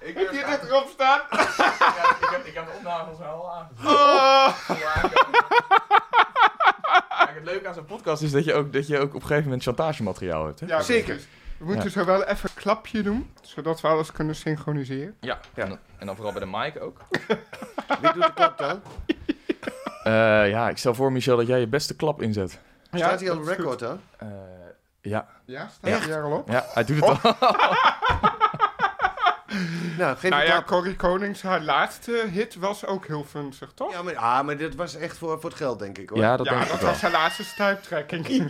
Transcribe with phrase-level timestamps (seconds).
[0.00, 1.20] Ik Heb je dit erop staan?
[1.96, 3.86] Ja, ik, heb, ik heb de opnames al aangezet.
[3.86, 4.48] Oh.
[7.34, 9.42] Het leuke aan zo'n podcast is dat je, ook, dat je ook op een gegeven
[9.44, 10.60] moment chantagemateriaal hebt.
[10.60, 10.66] Hè?
[10.66, 11.18] Ja, Zeker.
[11.58, 11.90] We moeten Ja.
[11.90, 15.16] zo wel even een klapje doen, zodat we alles kunnen synchroniseren.
[15.20, 16.98] Ja, en, dan- en dan vooral bij de mic ook.
[18.00, 18.82] Wie doet de klap dan?
[20.04, 22.60] Eh, ja, ik stel voor, Michel, dat jij je beste klap inzet.
[22.92, 24.00] Staat hij al record dan?
[24.16, 24.28] Eh,
[25.04, 25.26] ja.
[25.44, 26.48] Ja, staat hij er al op?
[26.50, 27.34] ja, hij doet het al.
[29.98, 30.66] Nou, geef Nou ja, klap.
[30.66, 33.92] Corrie Konings, haar laatste hit was ook heel funzig, toch?
[33.92, 36.18] Ja, maar, ah, maar dit was echt voor, voor het geld, denk ik hoor.
[36.18, 36.90] Ja, dat Ja, denk ik dat wel.
[36.90, 38.26] was haar laatste stuiptrekking.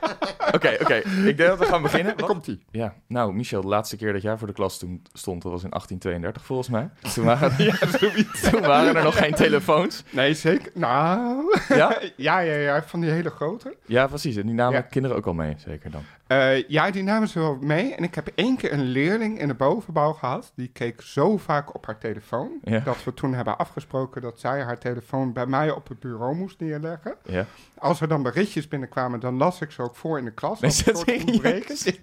[0.54, 0.94] Oké, oké.
[0.94, 2.14] Ik denk dat we gaan beginnen.
[2.16, 2.26] Wat?
[2.28, 2.62] Komt-ie.
[2.70, 5.62] Ja, nou, Michel, de laatste keer dat jij voor de klas toen stond, dat was
[5.62, 6.88] in 1832 volgens mij.
[7.14, 7.56] Toen waren,
[8.50, 10.02] toen waren er nog geen telefoons.
[10.10, 10.70] Nee, zeker.
[10.74, 11.58] Nou...
[11.68, 11.98] Ja?
[12.16, 13.76] ja, ja, ja, van die hele grote.
[13.86, 14.36] Ja, precies.
[14.36, 14.80] En die namen Ja.
[14.80, 16.02] kinderen ook al mee, zeker dan.
[16.26, 17.94] Eh, ja, die namen ze wel mee.
[17.94, 20.37] En ik heb één keer een leerling in de bovenbouw gehad.
[20.54, 22.58] Die keek zo vaak op haar telefoon.
[22.62, 22.78] Ja.
[22.80, 26.60] Dat we toen hebben afgesproken dat zij haar telefoon bij mij op het bureau moest
[26.60, 27.14] neerleggen.
[27.24, 27.46] Ja.
[27.80, 30.62] Als er dan berichtjes binnenkwamen, dan las ik ze ook voor in de klas.
[30.62, 31.06] Als een soort.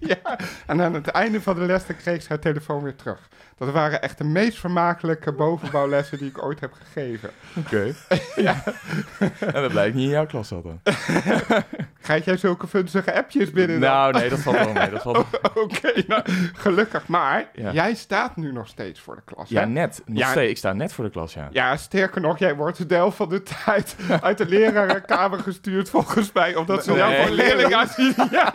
[0.00, 0.38] Ja.
[0.66, 3.28] En aan het einde van de les dan kreeg ze haar telefoon weer terug.
[3.58, 7.30] Dat waren echt de meest vermakelijke bovenbouwlessen die ik ooit heb gegeven.
[7.56, 7.94] Oké.
[8.36, 8.62] ja.
[9.40, 10.80] En dat blijkt niet in jouw klas zat dan.
[12.02, 13.80] Krijg jij zulke funzige appjes binnen?
[13.80, 13.90] dan?
[13.90, 14.90] Nou, nee, dat valt wel mee.
[14.90, 15.26] Dat valt...
[15.54, 16.22] Oké, nou,
[16.54, 17.06] gelukkig.
[17.06, 17.72] Maar Ja.
[17.72, 19.48] jij staat nu nog steeds voor de klas.
[19.48, 19.66] Ja, hè?
[19.66, 20.02] net.
[20.06, 20.30] Nog Ja.
[20.30, 20.50] steeds.
[20.50, 21.48] Ik sta net voor de klas, ja.
[21.50, 26.32] Ja, sterker nog, jij wordt de helft van de tijd uit de lerarenkamer gestuurd, volgens
[26.32, 27.26] mij, omdat ze jou Nee.
[27.26, 27.68] voor leerling.
[28.30, 28.52] Ja,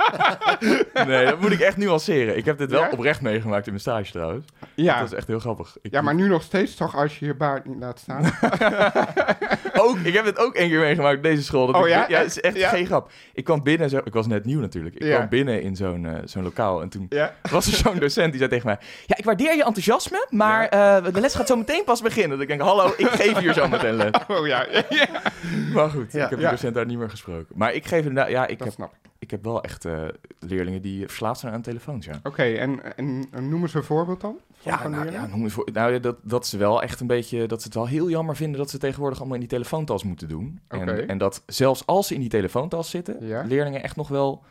[1.06, 2.38] Nee, dat moet ik echt nuanceren.
[2.38, 2.90] Ik heb dit wel Ja?
[2.92, 4.46] oprecht meegemaakt in mijn stage trouwens.
[4.76, 5.00] ja.
[5.00, 5.78] Dat is echt heel grappig.
[5.82, 8.24] Ik ja maar nu nog steeds toch als je je baard niet laat staan.
[9.86, 11.66] ook, ik heb het ook één keer meegemaakt op deze school.
[11.66, 12.06] Dat Oh ik- ja?
[12.08, 12.70] Ja, het is echt Ja?
[12.70, 13.12] geen grap.
[13.34, 14.96] Ik kwam binnen, zo, ik was net nieuw natuurlijk.
[14.96, 15.16] Ik Ja.
[15.16, 17.10] kwam binnen in zo'n eh, zo'n lokaal en toen
[17.52, 18.78] was er zo'n docent die zei tegen mij...
[19.06, 22.30] Ja, ik waardeer je enthousiasme, maar eh, de les gaat zo meteen pas beginnen.
[22.32, 24.10] Dat ik denk, hallo, ik geef hier zo meteen les.
[24.28, 24.66] Oh ja,
[25.74, 26.50] Maar goed, ik heb die Ja.
[26.50, 27.56] docent daar niet meer gesproken.
[27.58, 29.10] Maar ik geef inderdaad, ja, ik dat heb, snap ik.
[29.20, 30.08] ik heb wel echt eh,
[30.40, 32.20] leerlingen die verslaafd zijn aan telefoons, ja.
[32.24, 34.40] Oké, en, en, en noem eens een voorbeeld dan?
[34.54, 35.24] Van Ja, zo'n nou, leerling?
[35.26, 37.76] ja, noem het voor, nou dat, dat ze wel echt een beetje, dat ze het
[37.76, 40.60] wel heel jammer vinden dat ze tegenwoordig allemaal in die telefoontas moeten doen.
[40.68, 43.44] En, en dat zelfs als ze in die telefoontas zitten, Ja.
[43.44, 44.44] leerlingen echt nog wel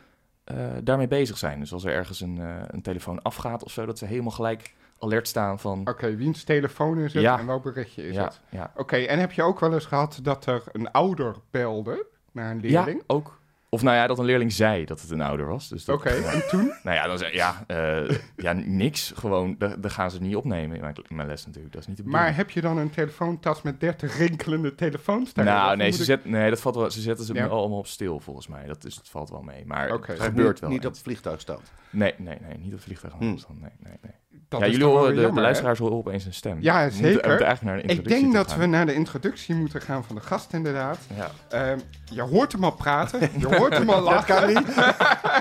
[0.43, 1.59] eh, daarmee bezig zijn.
[1.59, 4.73] Dus als er ergens een, eh, een telefoon afgaat of zo, dat ze helemaal gelijk
[4.99, 5.81] alert staan van...
[5.89, 7.39] Oké, wiens telefoon is het Ja.
[7.39, 8.41] en welk berichtje is ja, het?
[8.49, 8.71] ja.
[8.75, 12.59] Oké, en heb je ook wel eens gehad dat er een ouder belde naar een
[12.59, 12.97] leerling?
[12.97, 13.39] ja, ook.
[13.73, 15.69] Of nou ja, dat een leerling zei dat het een ouder was.
[15.69, 16.73] Dus dat, Oké, en toen?
[16.83, 19.11] Nou ja, dan zei ja, eh, ja, niks.
[19.15, 21.73] Gewoon, daar daar gaan ze niet opnemen in mijn, in mijn les natuurlijk.
[21.73, 22.29] Dat is niet de bedoeling.
[22.29, 25.53] Maar heb je dan een telefoontas met 30 rinkelende telefoons daarin?
[25.53, 27.45] Nou, nee, ze, ik- zet, nee, dat valt wel, ze zetten ze Ja.
[27.47, 28.65] allemaal op stil volgens mij.
[28.65, 29.65] Dat, is, dat valt wel mee.
[29.65, 30.11] Maar Oké.
[30.11, 30.69] het Niet- gebeurt wel.
[30.69, 30.97] Niet eens.
[30.97, 31.71] het vliegtuig staat.
[31.89, 33.13] Nee, nee, nee, niet op het vliegtuig.
[33.13, 33.29] Hmm.
[33.59, 34.13] Nee, nee, nee.
[34.51, 36.57] Dat ja, jullie horen, de, de jammer, luisteraars horen opeens een stem.
[36.61, 37.57] Ja, zeker.
[37.61, 38.59] naar een Ik denk dat gaan.
[38.59, 40.97] we naar de introductie moeten gaan van de gast, inderdaad.
[41.15, 41.31] Ja.
[41.49, 44.53] Ehm, je hoort hem al praten, je hoort hem al lachen.
[44.53, 44.65] kan.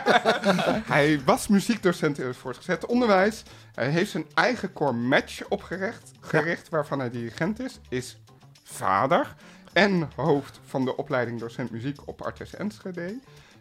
[0.95, 3.43] Hij was muziekdocent in het voortgezet onderwijs.
[3.75, 7.81] Hij heeft zijn eigen core match opgericht, gericht, waarvan hij dirigent is.
[7.89, 8.19] Is
[8.65, 9.35] vader
[9.73, 13.19] en hoofd van de opleiding docent muziek op Artes Enschede.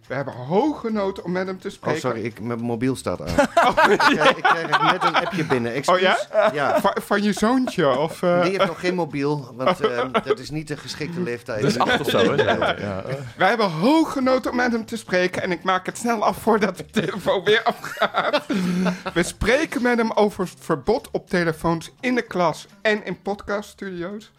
[0.07, 1.99] We hebben hoge noten om met hem te Oh, spreken.
[1.99, 3.27] sorry, ik, mijn mobiel staat aan.
[3.91, 5.81] ik, krijg, ik krijg net een appje binnen.
[5.85, 6.17] Oh ja?
[6.53, 6.79] Ja.
[6.81, 8.21] Va- van je zoontje, of...
[8.23, 11.61] eh, Die heeft nog geen mobiel, want ehm, dat is niet de geschikte leeftijd.
[11.61, 12.43] Dat is acht of zo, hè?
[12.43, 13.03] Ja.
[13.37, 16.37] Wij hebben hoge noten om met hem te spreken en ik maak het snel af
[16.37, 18.45] voordat de telefoon weer afgaat.
[19.13, 24.31] We spreken met hem over het verbod op telefoons in de klas en in podcaststudio's.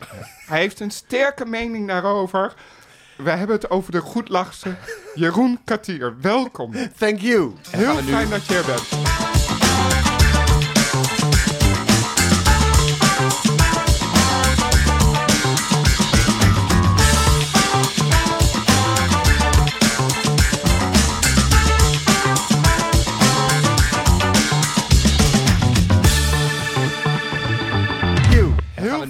[0.47, 2.55] Hij heeft een sterke mening daarover.
[3.23, 4.75] We hebben het over de goedlachse
[5.15, 6.15] Jeroen Katier.
[6.21, 6.73] Welkom.
[6.99, 7.53] Thank you.
[7.71, 9.20] Heel fijn dat je er bent.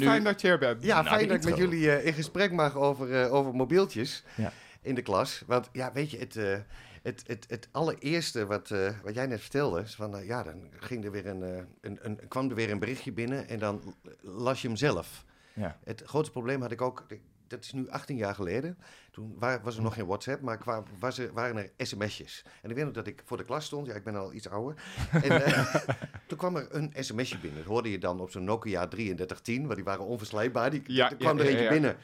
[0.01, 0.83] Nu- fijn dat je er bent.
[0.83, 4.25] Ja, Nou, fijn dat ik met jullie eh, in gesprek mag over, eh, over mobieltjes
[4.37, 4.53] Ja.
[4.83, 5.43] in de klas.
[5.47, 6.59] Want ja, weet je, het, eh,
[7.03, 11.05] het, het, het allereerste wat, eh, wat jij net vertelde, is van, ja, dan ging
[11.05, 11.43] er weer een,
[11.81, 15.25] een, een, kwam er weer een berichtje binnen en dan las je hem zelf.
[15.53, 15.79] Ja.
[15.85, 17.07] Het grootste probleem had ik ook,
[17.47, 18.79] dat is nu 18 jaar geleden.
[19.21, 22.45] Toen wa- was er nog geen WhatsApp, maar kwa- was er, waren er sms'jes.
[22.63, 24.49] En ik weet nog dat ik voor de klas stond, ja, ik ben al iets
[24.49, 24.83] ouder.
[25.23, 25.75] En eh,
[26.29, 27.59] toen kwam er een sms'je binnen.
[27.59, 30.71] Dat hoorde je dan op zo'n Nokia 3310, want die waren onverslijtbaar.
[30.71, 31.71] Die, Ja, kwam ja, er eentje ja.
[31.71, 31.97] binnen.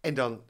[0.00, 0.40] En dan,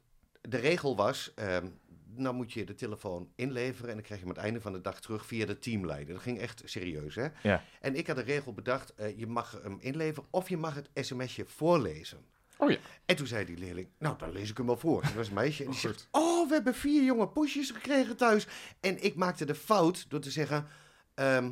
[0.40, 1.66] de regel was, ehm,
[2.14, 4.72] nou moet je de telefoon inleveren en dan krijg je hem aan het einde van
[4.72, 6.14] de dag terug via de teamleider.
[6.14, 7.26] Dat ging echt serieus, hè?
[7.42, 7.62] Ja.
[7.80, 10.90] En ik had de regel bedacht, eh, je mag hem inleveren of je mag het
[10.94, 12.18] sms'je voorlezen.
[12.62, 12.76] Oh ja.
[13.06, 15.02] En toen zei die leerling, nou, dan lees ik hem wel voor.
[15.02, 15.64] Dat was een meisje.
[15.64, 18.46] En die Oh, zegt, oh, we hebben vier jonge poesjes gekregen thuis.
[18.80, 20.66] En ik maakte de fout door te zeggen,
[21.14, 21.50] ehm,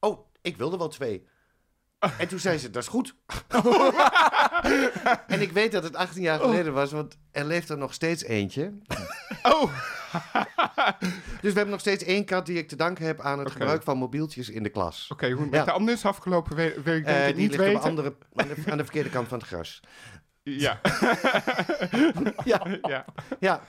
[0.00, 1.26] oh, ik wilde wel twee.
[2.18, 3.14] En toen zei ze, dat is goed.
[5.26, 8.22] en ik weet dat het 18 jaar geleden was, want er leeft er nog steeds
[8.24, 8.72] eentje.
[9.42, 9.72] Oh,
[11.40, 13.82] Dus we hebben nog steeds één kat die ik te danken heb aan het gebruik
[13.82, 15.08] van mobieltjes in de klas.
[15.12, 15.30] oké.
[15.30, 15.56] hoe het Ja.
[15.56, 17.80] met de andere is afgelopen, denk Eh, die niet ligt weten.
[17.80, 19.80] op andere, aan, de, aan de verkeerde kant van het gras.
[20.42, 20.80] Ja.
[22.44, 23.04] Ja, ja.
[23.40, 23.60] ja.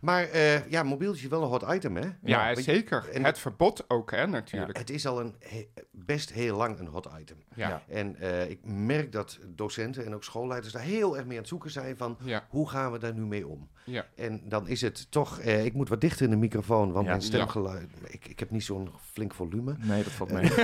[0.00, 2.08] maar eh, ja, mobieltje is wel een hot item, hè?
[2.22, 3.08] Ja, zeker.
[3.12, 4.78] en- het verbod ook, hè, natuurlijk.
[4.78, 7.36] Het is al een he- best heel lang een hot item.
[7.54, 7.82] Ja.
[7.88, 11.48] En eh, ik merk dat docenten en ook schoolleiders daar heel erg mee aan het
[11.48, 12.46] zoeken zijn van Ja.
[12.48, 13.70] hoe gaan we daar nu mee om?
[13.84, 14.06] Ja.
[14.14, 17.10] En dan is het toch, eh, ik moet wat dichter in de microfoon, want Ja.
[17.10, 19.76] mijn stemgeluid, ik, ik heb niet zo'n flink volume.
[19.78, 20.50] Nee, dat valt mee.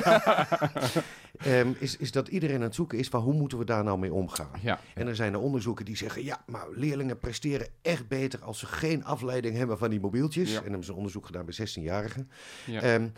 [1.39, 3.99] Ehm, is, is dat iedereen aan het zoeken is van hoe moeten we daar nou
[3.99, 4.51] mee omgaan?
[4.63, 4.81] Ja.
[4.95, 8.67] En er zijn er onderzoeken die zeggen, ja, maar leerlingen presteren echt beter als ze
[8.67, 10.51] geen afleiding hebben van die mobieltjes.
[10.51, 10.57] Ja.
[10.59, 12.31] En hebben ze een onderzoek gedaan bij 16-jarigen.
[12.67, 12.81] Ja.
[12.81, 13.09] Ehm,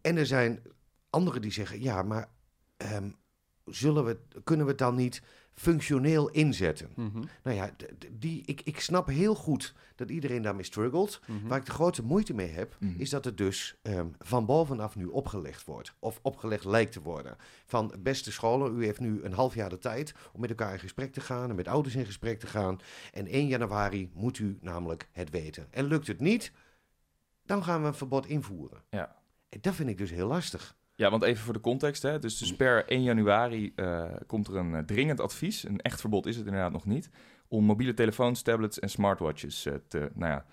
[0.00, 0.60] en er zijn
[1.10, 2.28] anderen die zeggen, ja, maar
[2.76, 3.10] ehm,
[3.64, 5.22] zullen we, kunnen we het dan niet
[5.54, 6.88] functioneel inzetten?
[6.96, 7.22] Mhm.
[7.42, 7.70] Nou ja,
[8.12, 11.20] die, ik, ik snap heel goed dat iedereen daarmee struggelt.
[11.26, 11.46] Mhm.
[11.48, 13.00] Waar ik de grote moeite mee heb, Mhm.
[13.00, 15.94] is dat het dus ehm, van bovenaf nu opgelegd wordt.
[15.98, 17.36] Of opgelegd lijkt te worden.
[17.66, 20.78] Van beste scholen, u heeft nu een half jaar de tijd om met elkaar in
[20.78, 22.78] gesprek te gaan en met ouders in gesprek te gaan.
[23.12, 25.66] En 1 januari moet u namelijk het weten.
[25.70, 26.52] En lukt het niet,
[27.44, 28.82] dan gaan we een verbod invoeren.
[28.90, 29.16] Ja.
[29.48, 30.76] En dat vind ik dus heel lastig.
[31.02, 32.02] Ja, want even voor de context.
[32.02, 32.18] Hè.
[32.18, 35.64] Dus, dus per 1 januari eh, komt er een eh, dringend advies.
[35.64, 37.10] Een echt verbod is het inderdaad nog niet.
[37.48, 40.44] Om mobiele telefoons, tablets en smartwatches eh, te, nou ja,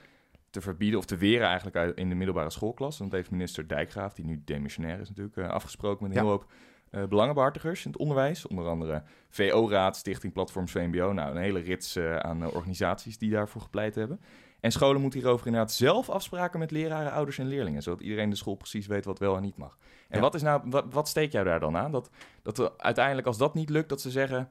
[0.50, 2.98] te verbieden of te weren eigenlijk in de middelbare schoolklas.
[2.98, 6.24] Want dat heeft minister Dijkgraaf, die nu demissionair is natuurlijk, afgesproken met een Ja.
[6.24, 6.52] heel hoop
[6.90, 8.48] eh, belangenbehartigers in het onderwijs.
[8.48, 11.14] Onder andere VO-raad, Stichting Platforms VMBO.
[11.14, 14.20] Nou, een hele rits aan organisaties die daarvoor gepleit hebben.
[14.60, 17.82] En scholen moeten hierover inderdaad zelf afspraken met leraren, ouders en leerlingen.
[17.82, 19.78] Zodat iedereen de school precies weet wat wel en niet mag.
[20.10, 20.20] En Ja.
[20.22, 21.92] wat, is nou, wat, wat steek jij daar dan aan?
[21.92, 22.10] Dat,
[22.42, 24.50] dat uiteindelijk, als dat niet lukt, dat ze zeggen...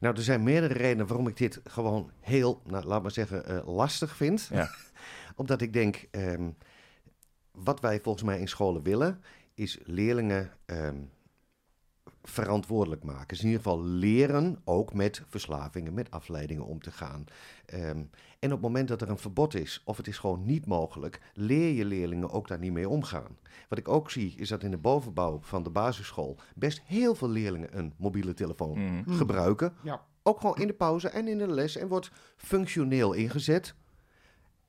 [0.00, 3.68] Nou, er zijn meerdere redenen waarom ik dit gewoon heel, nou, laat maar zeggen, eh,
[3.76, 4.48] lastig vind.
[4.52, 4.68] Ja.
[5.36, 6.50] Omdat ik denk, ehm,
[7.52, 9.22] wat wij volgens mij in scholen willen,
[9.54, 10.96] is leerlingen ehm,
[12.28, 13.26] verantwoordelijk maken.
[13.28, 17.24] Dus in ieder geval leren ook met verslavingen, met afleidingen om te gaan.
[17.66, 18.04] Ehm,
[18.38, 21.20] en op het moment dat er een verbod is, of het is gewoon niet mogelijk,
[21.34, 23.36] leer je leerlingen ook daar niet mee omgaan.
[23.68, 27.28] Wat ik ook zie, is dat in de bovenbouw van de basisschool best heel veel
[27.28, 29.12] leerlingen een mobiele telefoon mm, Mhm.
[29.16, 29.74] gebruiken.
[29.82, 30.00] Ja.
[30.22, 31.76] Ook gewoon in de pauze en in de les.
[31.76, 33.74] En wordt functioneel ingezet.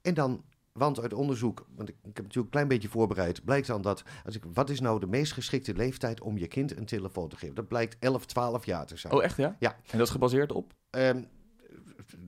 [0.02, 0.44] En dan,
[0.78, 3.82] want uit onderzoek, want ik, ik heb het natuurlijk een klein beetje voorbereid, blijkt dan
[3.82, 7.30] dat, als ik, wat is nou de meest geschikte leeftijd om je kind een telefoon
[7.30, 7.56] te geven?
[7.56, 9.14] Dat blijkt 11, 12 jaar te zijn.
[9.14, 9.56] Oh, echt ja?
[9.60, 9.76] Ja.
[9.90, 10.74] En dat is gebaseerd op?
[10.90, 11.24] Ehm,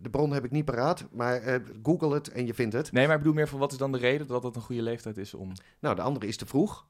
[0.01, 2.92] de bron heb ik niet paraat, maar eh, google het en je vindt het.
[2.92, 4.81] Nee, maar ik bedoel meer van wat is dan de reden dat dat een goede
[4.81, 5.51] leeftijd is om...
[5.80, 6.88] Nou, de andere is te vroeg.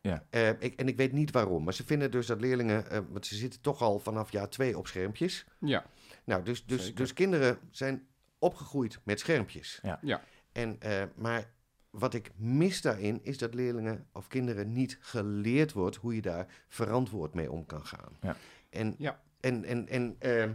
[0.00, 0.24] Ja.
[0.30, 3.26] Eh, ik, en ik weet niet waarom, maar ze vinden dus dat leerlingen, eh, want
[3.26, 5.46] ze zitten toch al vanaf jaar twee op schermpjes.
[5.58, 5.84] Ja.
[6.24, 6.96] Nou, dus, dus, Zeker.
[6.96, 8.06] dus kinderen zijn
[8.38, 9.78] opgegroeid met schermpjes.
[9.82, 9.98] Ja.
[10.02, 10.22] Ja.
[10.52, 11.50] En, eh, maar
[11.90, 16.46] wat ik mis daarin is dat leerlingen of kinderen niet geleerd wordt hoe je daar
[16.68, 18.16] verantwoord mee om kan gaan.
[18.20, 18.36] Ja.
[18.70, 19.20] En, Ja.
[19.40, 20.52] en, en, en ehm,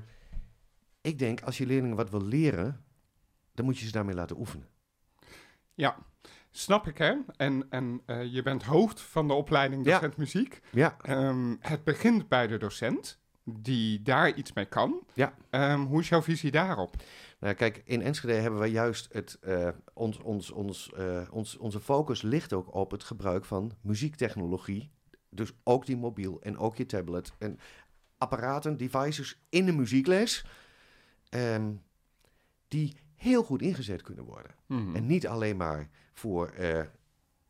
[1.01, 2.83] ik denk, als je leerlingen wat wil leren,
[3.53, 4.67] dan moet je ze daarmee laten oefenen.
[5.73, 5.95] Ja,
[6.51, 7.15] snap ik hè.
[7.37, 9.91] En, en eh, je bent hoofd van de opleiding Ja.
[9.93, 10.61] docent muziek.
[10.71, 15.05] Ja, Ehm, het begint bij de docent, die daar iets mee kan.
[15.13, 15.33] Ja.
[15.49, 16.95] Ehm, hoe is jouw visie daarop?
[17.45, 21.79] Nou, kijk, in Enschede hebben wij juist het, eh, ons, ons, ons, eh, ons, onze
[21.79, 24.91] focus ligt ook op het gebruik van muziektechnologie.
[25.29, 27.59] Dus ook die mobiel en ook je tablet en
[28.17, 30.45] apparaten, devices in de muziekles,
[31.29, 31.73] ehm,
[32.67, 34.55] die heel goed ingezet kunnen worden.
[34.65, 34.95] Mhm.
[34.95, 36.83] En niet alleen maar voor eh,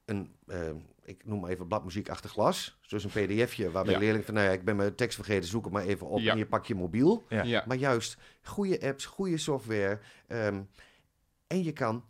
[0.05, 0.71] een, eh,
[1.05, 2.77] ik noem maar even bladmuziek achter glas.
[2.88, 4.00] Dus een pdfje waarbij Ja.
[4.00, 6.31] leerlingen van, nou ja, ik ben mijn tekst vergeten, zoek het maar even op Ja.
[6.31, 7.25] en je pak je mobiel.
[7.29, 7.43] Ja.
[7.43, 7.63] ja.
[7.67, 10.00] Maar juist goede apps, goede software.
[10.27, 10.62] ehm,
[11.47, 12.05] en je kan,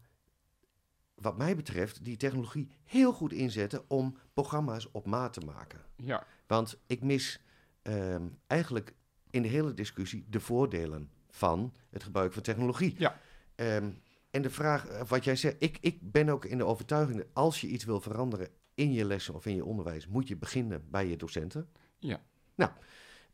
[1.15, 5.79] wat mij betreft, die technologie heel goed inzetten om programma's op maat te maken.
[5.95, 6.25] ja.
[6.47, 7.39] Want ik mis
[7.81, 8.93] ehm, eigenlijk
[9.29, 12.95] in de hele discussie de voordelen van het gebruik van technologie.
[12.97, 13.19] Ja.
[13.55, 13.89] Ehm,
[14.31, 17.27] en de vraag, eh, wat jij zegt, ik, ik ben ook in de overtuiging dat
[17.33, 20.85] als je iets wil veranderen in je lessen of in je onderwijs, moet je beginnen
[20.89, 21.69] bij je docenten.
[21.99, 22.21] Ja.
[22.55, 22.71] Nou,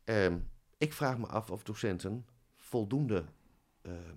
[0.04, 0.38] ehm,
[0.78, 3.24] ik vraag me af of docenten voldoende
[3.82, 4.16] ehm,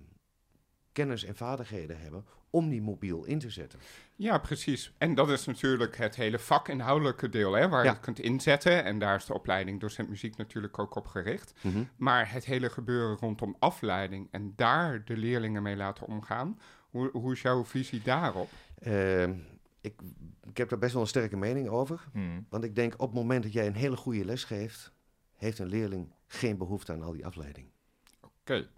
[0.92, 3.78] kennis en vaardigheden hebben om die mobiel in te zetten.
[4.16, 4.92] Ja, precies.
[4.98, 7.90] En dat is natuurlijk het hele vakinhoudelijke deel, hè, waar Ja.
[7.90, 8.84] je het kunt inzetten.
[8.84, 11.52] En daar is de opleiding docent muziek natuurlijk ook op gericht.
[11.96, 17.32] Maar het hele gebeuren rondom afleiding en daar de leerlingen mee laten omgaan, hoe, hoe
[17.32, 18.50] is jouw visie daarop?
[18.78, 19.34] Ehm,
[19.86, 20.00] ik,
[20.48, 22.04] ik heb daar best wel een sterke mening over.
[22.12, 22.46] Hmm.
[22.48, 24.92] Want ik denk op het moment dat jij een hele goede les geeft,
[25.36, 27.66] heeft een leerling geen behoefte aan al die afleiding.
[28.20, 28.68] Oké.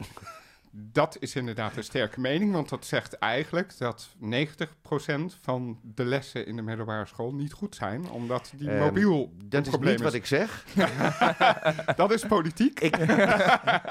[0.70, 4.20] Dat is inderdaad een sterke mening, want dat zegt eigenlijk dat 90%
[5.40, 9.66] van de lessen in de middelbare school niet goed zijn, omdat die Ehm, mobiel Dat
[9.66, 10.64] is niet wat ik zeg.
[11.96, 12.80] Dat is politiek.
[12.80, 12.96] Ik,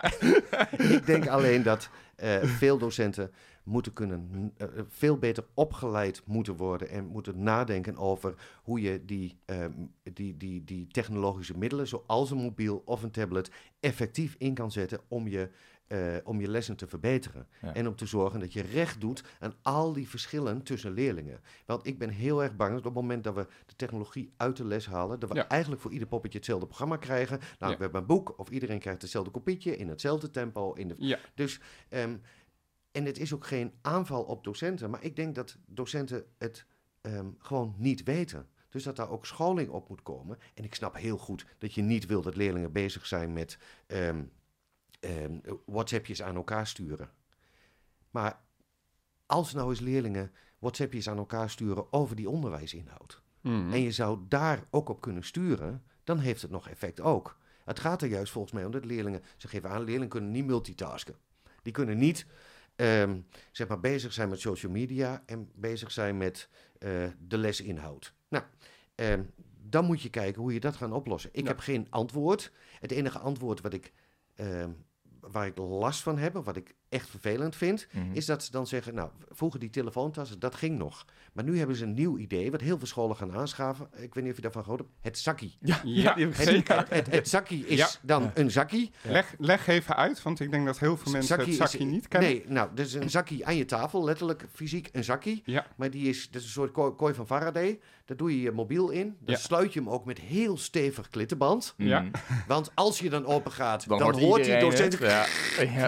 [0.96, 3.32] ik denk alleen dat eh, veel docenten
[3.68, 8.34] moeten kunnen, eh, eh, veel beter opgeleid moeten worden en moeten nadenken over
[8.64, 9.72] hoe je die, ehm,
[10.14, 15.00] die, die, die technologische middelen, zoals een mobiel of een tablet, effectief in kan zetten
[15.08, 15.50] om je,
[15.88, 17.48] eh, om je lessen te verbeteren.
[17.62, 17.74] Ja.
[17.74, 21.40] En om te zorgen dat je recht doet aan al die verschillen tussen leerlingen.
[21.66, 24.58] Want ik ben heel erg bang dat op het moment dat we de technologie uit
[24.58, 25.48] de les halen, dat we Ja.
[25.48, 27.40] eigenlijk voor ieder poppetje hetzelfde programma krijgen.
[27.60, 27.78] Nou, Ja.
[27.78, 30.74] we hebben een boek of iedereen krijgt hetzelfde kopietje in hetzelfde tempo.
[30.74, 30.96] In de...
[30.98, 31.60] Ja, Dus,
[31.90, 32.16] ehm,
[32.98, 36.66] en het is ook geen aanval op docenten, maar ik denk dat docenten het
[37.02, 38.48] ehm, gewoon niet weten.
[38.70, 40.38] Dus dat daar ook scholing op moet komen.
[40.54, 44.24] En ik snap heel goed dat je niet wil dat leerlingen bezig zijn met ehm,
[45.00, 47.10] ehm, WhatsAppjes aan elkaar sturen.
[48.10, 48.42] Maar
[49.26, 53.22] als nou eens leerlingen WhatsAppjes aan elkaar sturen over die onderwijsinhoud.
[53.42, 53.74] Mhm.
[53.74, 57.38] En je zou daar ook op kunnen sturen, dan heeft het nog effect ook.
[57.64, 60.46] Het gaat er juist volgens mij om dat leerlingen, ze geven aan, leerlingen kunnen niet
[60.46, 61.16] multitasken.
[61.62, 62.26] Die kunnen niet
[62.78, 63.20] ehm,
[63.52, 68.14] zeg maar bezig zijn met social media en bezig zijn met eh, de lesinhoud.
[68.28, 68.44] Nou,
[68.96, 69.24] ehm,
[69.62, 71.30] dan moet je kijken hoe je dat gaat oplossen.
[71.34, 71.48] Ik Ja.
[71.48, 72.52] heb geen antwoord.
[72.80, 73.94] Het enige antwoord wat ik,
[74.36, 74.72] ehm,
[75.20, 78.06] waar ik last van heb, wat ik echt vervelend vind, Mhm.
[78.14, 81.06] is dat ze dan zeggen, nou, vroeger die telefoontassen, dat ging nog.
[81.34, 83.88] Maar nu hebben ze een nieuw idee, wat heel veel scholen gaan aanschaffen.
[83.96, 84.92] Ik weet niet of je daarvan gehoord hebt.
[85.02, 85.56] Het zakkie.
[85.60, 86.64] Ja, Ja, Het, gezien.
[86.68, 87.88] het, het, het zakkie is Ja.
[88.02, 88.92] dan een zakkie.
[89.02, 91.86] Leg, leg even uit, want ik denk dat heel veel mensen Zakkie het is- zakje
[91.86, 92.30] niet kennen.
[92.30, 95.42] Nee, nou, dat is een zakkie aan je tafel, letterlijk fysiek een zakkie.
[95.46, 97.80] Ja, Maar die is, dat is een soort kooi, kooi van Faraday.
[98.06, 99.16] Daar doe je je mobiel in.
[99.20, 99.40] Dan Ja.
[99.42, 101.74] sluit je hem ook met heel stevig klittenband.
[101.78, 102.06] Ja.
[102.48, 104.98] Want als je dan open gaat, dan, Dan, hoort, hoort die docent...
[105.00, 105.26] Ja,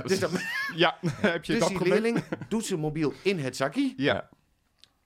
[0.08, 0.29] Dus, dan,
[0.75, 2.01] ja heb je dus dat die probleem?
[2.03, 3.93] leerling doet zijn mobiel in het zakkie.
[3.97, 4.29] Ja,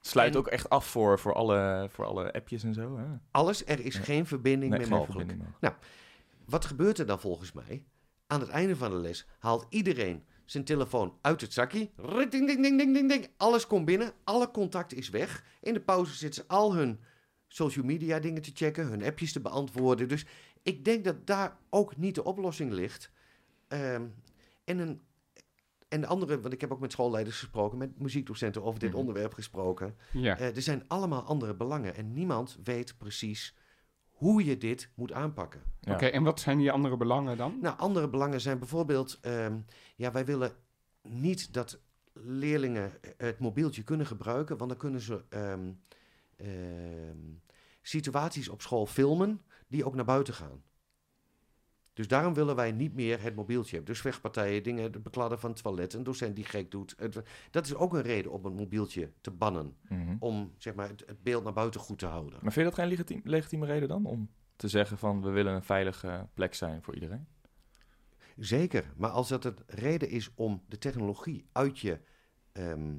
[0.00, 2.96] Sluit En- ook echt af voor, voor, alle, voor alle appjes en zo.
[2.98, 3.04] Hè?
[3.30, 4.00] Alles, er is Ja.
[4.02, 5.18] geen verbinding Nee, meer geen mogelijk.
[5.20, 5.84] verbinding mogelijk.
[6.46, 7.84] Wat gebeurt er dan volgens mij?
[8.26, 11.90] Aan het einde van de les haalt iedereen zijn telefoon uit het zakje.
[11.96, 13.28] Ding, ding, ding, ding, ding, ding.
[13.36, 14.12] Alles komt binnen.
[14.24, 15.44] Alle contact is weg.
[15.60, 17.00] In de pauze zitten ze al hun
[17.48, 20.08] social media dingen te checken, hun appjes te beantwoorden.
[20.08, 20.26] Dus
[20.62, 23.10] ik denk dat daar ook niet de oplossing ligt.
[23.68, 24.02] Ehm,
[24.64, 25.00] en, een,
[25.94, 28.98] en de andere, want ik heb ook met schoolleiders gesproken, met muziekdocenten over dit Mhm.
[28.98, 29.96] onderwerp gesproken.
[30.12, 30.38] ja.
[30.38, 33.54] Eh, er zijn allemaal andere belangen en niemand weet precies
[34.10, 35.62] hoe je dit moet aanpakken.
[35.80, 35.92] Ja.
[35.92, 37.58] Oké, en wat zijn die andere belangen dan?
[37.60, 39.58] Nou, andere belangen zijn bijvoorbeeld, ehm,
[39.96, 40.52] ja, wij willen
[41.02, 41.80] niet dat
[42.12, 45.70] leerlingen het mobieltje kunnen gebruiken, want dan kunnen ze ehm,
[46.36, 47.18] ehm,
[47.82, 50.62] situaties op school filmen die ook naar buiten gaan.
[51.94, 53.92] Dus daarom willen wij niet meer het mobieltje hebben.
[53.92, 56.94] Dus vechtpartijen, dingen, het bekladden van het toilet, een docent die gek doet.
[56.96, 59.76] Het- dat is ook een reden om het mobieltje te bannen.
[59.88, 60.16] Mhm.
[60.18, 62.32] Om zeg maar, het, het beeld naar buiten goed te houden.
[62.32, 64.04] Maar vind je dat geen legitiem, legitieme reden dan?
[64.06, 67.26] Om te zeggen van we willen een veilige plek zijn voor iedereen?
[68.36, 72.00] Zeker, maar als dat een reden is om de technologie uit je
[72.52, 72.94] ehm,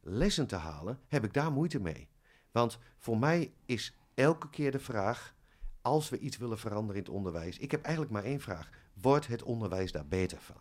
[0.00, 2.08] lessen te halen, heb ik daar moeite mee.
[2.50, 5.34] Want voor mij is elke keer de vraag,
[5.82, 8.70] als we iets willen veranderen in het onderwijs, ik heb eigenlijk maar één vraag.
[9.00, 10.56] Wordt het onderwijs daar beter van?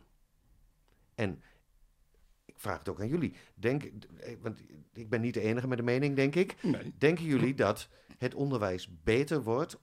[1.16, 1.42] En
[2.46, 3.34] ik vraag het ook aan jullie.
[3.56, 4.62] Denk, eh, want
[4.94, 6.64] ik ben niet de enige met de mening, denk ik.
[6.64, 6.94] Nee.
[6.98, 9.78] Denken jullie dat het onderwijs beter wordt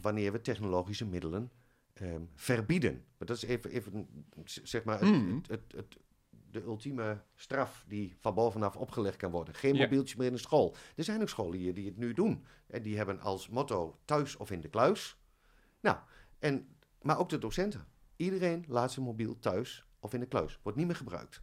[0.00, 1.50] wanneer we technologische middelen
[1.92, 3.04] ehm, verbieden?
[3.18, 4.08] Maar dat is even, even
[4.44, 5.34] zeg maar, het, Mm.
[5.34, 5.96] het, het, het-
[6.52, 9.54] de ultieme straf die van bovenaf opgelegd kan worden.
[9.54, 10.76] Geen mobieltje meer in de school.
[10.96, 12.44] Er zijn ook scholen hier die het nu doen.
[12.66, 15.16] En die hebben als motto thuis of in de kluis.
[15.80, 15.98] Nou,
[16.38, 17.86] en, maar ook de docenten.
[18.16, 20.58] Iedereen laat zijn mobiel thuis of in de kluis.
[20.62, 21.42] Wordt niet meer gebruikt.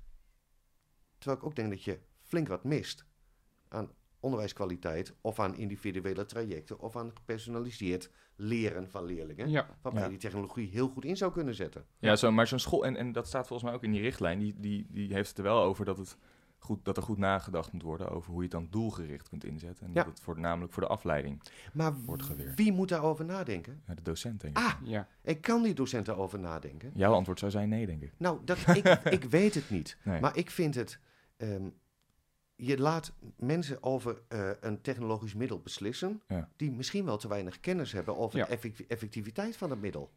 [1.18, 3.06] Terwijl ik ook denk dat je flink wat mist
[3.68, 9.50] aan onderwijskwaliteit of aan individuele trajecten of aan gepersonaliseerd leren van leerlingen.
[9.50, 10.08] Ja, Waarbij Ja.
[10.08, 11.86] je die technologie heel goed in zou kunnen zetten.
[12.00, 14.40] Ja, zo, maar zo'n school, en, en dat staat volgens mij ook in die richtlijn,
[14.40, 16.18] die, die, die heeft het er wel over dat, het
[16.60, 19.86] goed, dat er goed nagedacht moet worden over hoe je het dan doelgericht kunt inzetten.
[19.86, 20.04] En Ja.
[20.04, 21.42] dat het voor, namelijk voor de afleiding,
[21.74, 22.56] Maar Wordt geweerd.
[22.56, 23.82] wie moet daarover nadenken?
[23.88, 24.64] ja, de docent denk ik.
[24.64, 25.08] Ah, ja.
[25.22, 26.92] en kan die docent daarover nadenken?
[26.96, 28.12] Jouw antwoord zou zijn nee, denk ik.
[28.18, 29.98] Nou, dat, ik, ik weet het niet.
[30.04, 30.22] Nee.
[30.22, 31.00] Maar ik vind het
[31.38, 31.70] ehm,
[32.62, 36.22] je laat mensen over eh, een technologisch middel beslissen...
[36.28, 36.50] Ja.
[36.56, 38.46] die misschien wel te weinig kennis hebben over Ja.
[38.46, 40.12] de effecti- effectiviteit van het middel.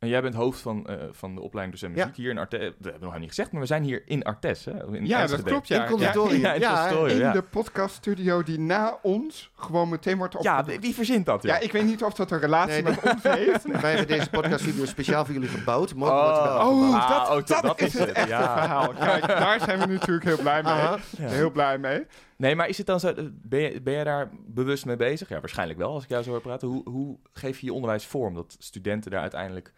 [0.00, 2.04] En jij bent hoofd van, eh, van de opleiding docent Ja.
[2.04, 2.58] muziek hier in Artes.
[2.60, 4.64] Dat hebben we nog helemaal niet gezegd, maar we zijn hier in Artes.
[4.64, 4.96] Hè?
[4.96, 5.68] In Ja, dat klopt.
[5.68, 6.40] Ja, In conservatorium.
[6.40, 7.32] Ja, in Ja, in ja.
[7.32, 10.66] de podcaststudio die na ons gewoon meteen wordt Ja, opgenomen.
[10.70, 11.42] wie wie verzint dat?
[11.42, 13.64] Ja, ik weet niet of dat een relatie Nee, met ons heeft.
[13.80, 15.94] Wij hebben deze podcaststudio speciaal voor jullie gebouwd.
[15.94, 16.88] Morgen wordt wel Oh.
[16.88, 18.58] Oh, Ah, dat, oh, dat, dat is het echte ja.
[18.58, 18.88] verhaal.
[18.92, 20.72] Kijk, daar zijn we natuurlijk heel blij mee.
[20.74, 20.96] Ja.
[21.16, 22.06] Heel blij mee.
[22.36, 25.28] Nee, maar is het dan zo, ben je, ben je daar bewust mee bezig?
[25.28, 26.68] Ja, waarschijnlijk wel, als ik jou zo hoor praten.
[26.68, 29.72] Hoe, hoe geef je je onderwijs vorm dat studenten daar uiteindelijk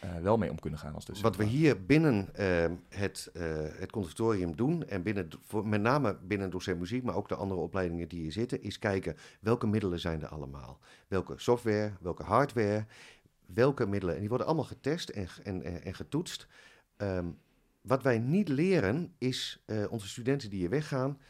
[0.00, 1.20] eh, wel mee om kunnen gaan als dus?
[1.20, 3.42] Wat we hier binnen eh, het, eh,
[3.78, 7.60] het conservatorium doen, en binnen, voor, met name binnen docent muziek, maar ook de andere
[7.60, 10.78] opleidingen die hier zitten, is kijken welke middelen zijn er allemaal.
[11.08, 12.86] Welke software, welke hardware,
[13.46, 14.14] welke middelen.
[14.14, 16.46] En die worden allemaal getest en, en, en, getoetst.
[16.96, 17.26] Ehm,
[17.80, 21.20] wat wij niet leren is eh, onze studenten die hier weggaan,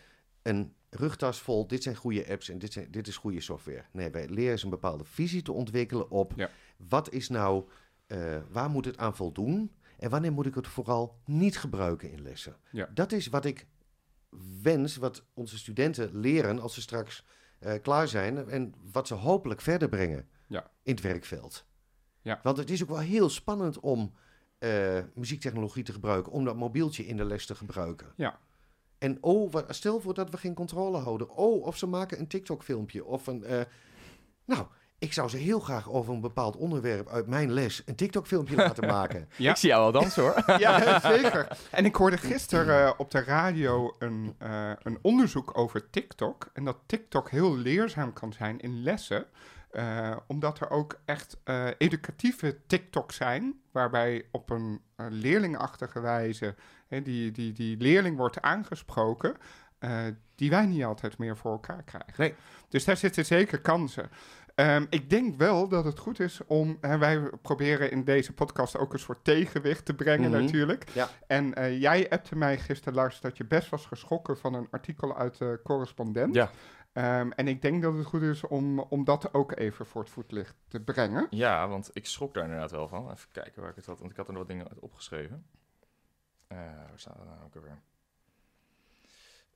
[0.42, 3.84] een rugtas vol, dit zijn goede apps en dit, zijn, dit is goede software.
[3.90, 6.50] Nee, wij leren ze een bepaalde visie te ontwikkelen op Ja.
[6.76, 7.64] wat is nou,
[8.06, 12.22] eh, waar moet het aan voldoen en wanneer moet ik het vooral niet gebruiken in
[12.22, 12.56] lessen.
[12.70, 12.88] Ja.
[12.94, 13.66] Dat is wat ik
[14.62, 17.24] wens, wat onze studenten leren als ze straks
[17.58, 20.70] eh, klaar zijn en wat ze hopelijk verder brengen Ja.
[20.82, 21.64] in het werkveld.
[22.20, 22.40] Ja.
[22.42, 24.12] Want het is ook wel heel spannend om
[24.58, 28.12] eh, muziektechnologie te gebruiken, om dat mobieltje in de les te gebruiken.
[28.16, 28.38] Ja.
[28.98, 31.28] En oh, wat, stel voor dat we geen controle houden.
[31.30, 33.04] Oh, of ze maken een TikTok-filmpje.
[33.04, 33.44] Of een.
[34.44, 34.66] nou,
[34.98, 38.86] ik zou ze heel graag over een bepaald onderwerp uit mijn les een TikTok-filmpje laten
[38.86, 39.28] maken.
[39.36, 39.50] Ja.
[39.50, 40.44] Ik zie jou al dansen hoor.
[40.58, 41.48] Ja, zeker.
[41.70, 46.50] En ik hoorde gisteren eh, op de radio een, eh, een onderzoek over TikTok.
[46.52, 49.26] En dat TikTok heel leerzaam kan zijn in lessen.
[49.70, 53.60] eh, omdat er ook echt eh, educatieve TikToks zijn.
[53.72, 56.54] Waarbij op een leerlingachtige wijze
[56.88, 59.36] hè, die, die, die leerling wordt aangesproken.
[59.78, 60.00] eh,
[60.34, 62.14] die wij niet altijd meer voor elkaar krijgen.
[62.16, 62.34] Nee.
[62.68, 64.10] Dus daar zitten zeker kansen.
[64.56, 66.78] Ehm, ik denk wel dat het goed is om.
[66.80, 70.40] Hè, wij proberen in deze podcast ook een soort tegenwicht te brengen, Mhm.
[70.42, 70.88] natuurlijk.
[70.90, 71.08] Ja.
[71.26, 75.16] En eh, jij appte mij gisteren, Lars, dat je best was geschrokken van een artikel
[75.16, 76.34] uit de correspondent.
[76.34, 76.50] Ja.
[76.92, 80.10] Ehm, en ik denk dat het goed is om, om dat ook even voor het
[80.10, 81.26] voetlicht te brengen.
[81.30, 83.10] Ja, want ik schrok daar inderdaad wel van.
[83.10, 85.46] Even kijken waar ik het had, want ik had er nog wat dingen uit opgeschreven.
[86.46, 87.78] Eh, waar staat dat nou ook alweer?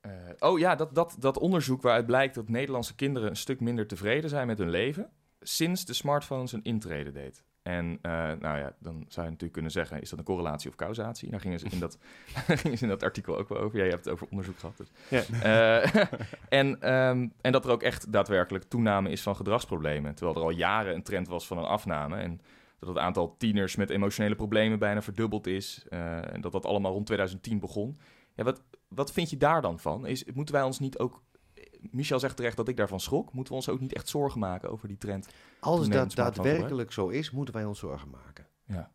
[0.01, 3.87] Eh, oh ja, dat, dat, dat onderzoek waaruit blijkt dat Nederlandse kinderen een stuk minder
[3.87, 5.09] tevreden zijn met hun leven
[5.41, 7.43] sinds de smartphones een intrede deed.
[7.61, 10.75] En eh, nou ja, dan zou je natuurlijk kunnen zeggen, is dat een correlatie of
[10.75, 11.29] causatie?
[11.29, 11.97] Daar gingen ze in dat,
[12.61, 13.77] gingen ze in dat artikel ook wel over.
[13.77, 14.77] Ja, je hebt het over onderzoek gehad.
[14.77, 15.29] Dus.
[15.29, 15.95] Eh,
[16.59, 20.15] en, ehm, en dat er ook echt daadwerkelijk toename is van gedragsproblemen.
[20.15, 22.17] Terwijl er al jaren een trend was van een afname.
[22.17, 22.41] En
[22.79, 25.85] dat het aantal tieners met emotionele problemen bijna verdubbeld is.
[25.89, 27.97] en dat dat allemaal rond 2010 begon.
[28.35, 28.61] Ja, wat,
[28.93, 30.05] wat vind je daar dan van?
[30.05, 31.23] Is, moeten wij ons niet ook...
[31.79, 33.33] Michel zegt terecht dat ik daarvan schrok.
[33.33, 35.27] Moeten we ons ook niet echt zorgen maken over die trend?
[35.59, 38.47] Als dat daadwerkelijk zo is, moeten wij ons zorgen maken.
[38.65, 38.91] Ja.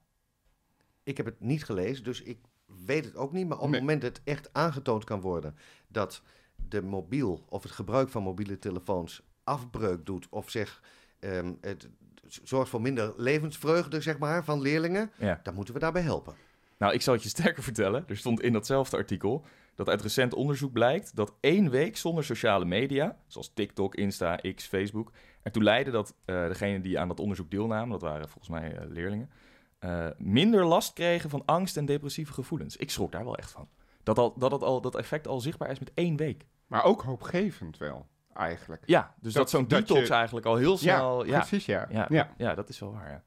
[1.03, 2.39] Ik heb het niet gelezen, dus ik
[2.85, 3.49] weet het ook niet.
[3.49, 5.57] Maar op het moment dat het echt aangetoond kan worden
[5.89, 6.23] dat
[6.57, 10.83] de mobiel of het gebruik van mobiele telefoons afbreuk doet of zeg,
[11.19, 11.89] ehm, het
[12.27, 15.41] zorgt voor minder levensvreugde zeg maar, van leerlingen, ja.
[15.43, 16.35] dan moeten we daarbij helpen.
[16.79, 18.05] Nou, ik zal het je sterker vertellen.
[18.09, 19.45] Er stond in datzelfde artikel
[19.77, 24.67] dat uit recent onderzoek blijkt dat één week zonder sociale media, zoals TikTok, Insta, X,
[24.67, 25.13] Facebook,
[25.43, 28.87] ertoe leidde dat eh degenen die aan dat onderzoek deelnamen, dat waren volgens mij eh,
[28.89, 29.31] leerlingen,
[29.79, 32.77] eh, minder last kregen van angst en depressieve gevoelens.
[32.77, 33.69] Ik schrok daar wel echt van.
[34.03, 36.47] Dat, al, dat, het al, dat effect al zichtbaar is met één week.
[36.67, 38.83] Maar ook hoopgevend wel, eigenlijk.
[38.87, 41.25] Ja, dus dat, Dat- zo'n dat detox je- eigenlijk al heel snel...
[41.25, 41.87] Ja, Precies, ja.
[41.91, 42.35] ja, ja.
[42.37, 42.55] ja.
[42.55, 43.23] dat is wel waar, ja.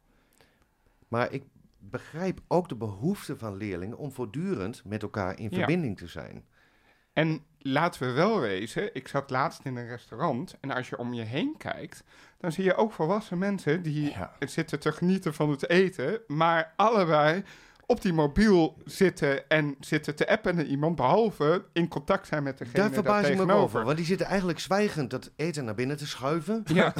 [1.07, 1.43] Maar ik
[1.79, 5.57] begrijp ook de behoefte van leerlingen om voortdurend met elkaar in Ja.
[5.57, 6.45] verbinding te zijn.
[7.13, 11.13] En laten we wel wezen, ik zat laatst in een restaurant en als je om
[11.13, 12.03] je heen kijkt,
[12.37, 14.35] dan zie je ook volwassen mensen die Ja.
[14.39, 17.43] zitten te genieten van het eten, maar allebei
[17.89, 22.57] op die mobiel zitten en zitten te appen naar iemand, behalve in contact zijn met
[22.57, 25.97] degene Daar verbaas ik me over, want die zitten eigenlijk zwijgend dat eten naar binnen
[25.97, 26.63] te schuiven.
[26.65, 26.93] Ja,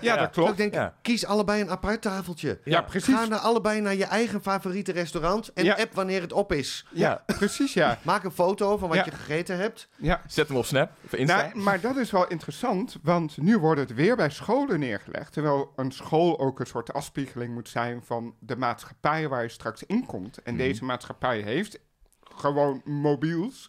[0.00, 0.56] ja, dat Ik klopt.
[0.56, 0.94] denk, Ja.
[1.02, 2.58] kies allebei een apart tafeltje.
[2.64, 3.14] Ja, precies.
[3.14, 5.74] Ga naar allebei naar je eigen favoriete restaurant en Ja.
[5.78, 6.86] app wanneer het op is.
[6.92, 7.98] Ja, precies, ja.
[8.02, 9.04] Maak een foto van wat Ja.
[9.04, 9.88] je gegeten hebt.
[9.96, 10.22] ja.
[10.26, 11.36] Zet hem op Snap of Insta.
[11.42, 15.32] Nou, maar dat is wel interessant, want nu wordt het weer bij scholen neergelegd.
[15.32, 19.82] Terwijl een school ook een soort afspiegeling moet zijn van de maatschappij waar je straks
[19.82, 20.42] in komt.
[20.42, 20.62] En Mhm.
[20.62, 21.78] deze maatschappij heeft
[22.20, 23.68] gewoon mobiels.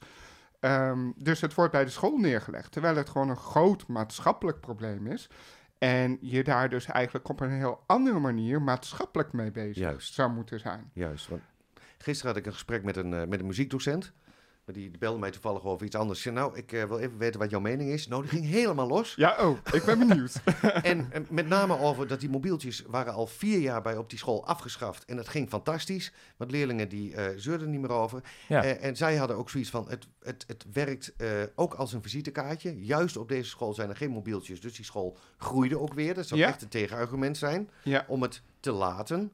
[0.60, 2.72] Ehm, dus het wordt bij de school neergelegd.
[2.72, 5.30] Terwijl het gewoon een groot maatschappelijk probleem is.
[5.78, 10.14] En je daar dus eigenlijk op een heel andere manier maatschappelijk mee bezig Juist.
[10.14, 10.90] zou moeten zijn.
[10.94, 11.28] Juist.
[11.28, 11.42] Want
[11.98, 14.12] gisteren had ik een gesprek met een, eh, met een muziekdocent.
[14.66, 16.22] Maar die, belde mij toevallig over iets anders.
[16.22, 18.08] Zei, nou, ik eh, wil even weten wat jouw mening is.
[18.08, 19.16] Nou, die ging helemaal los.
[19.16, 20.42] Ja, oh, ik ben benieuwd.
[20.82, 24.20] en, en met name over dat die mobieltjes waren al vier jaar bij op die
[24.20, 25.06] school afgeschaft.
[25.06, 26.14] En dat ging fantastisch.
[26.38, 28.22] Want leerlingen die eh zeurden niet meer over.
[28.48, 28.64] Ja.
[28.64, 31.14] Eh, en zij hadden ook zoiets van, het, het, het werkt
[31.56, 32.86] ook als een visitekaartje.
[32.86, 34.62] Juist op deze school zijn er geen mobieltjes.
[34.62, 36.14] Dus die school groeide ook weer.
[36.14, 36.48] Dat zou Ja.
[36.48, 39.32] echt een tegenargument zijn ja, om het te laten.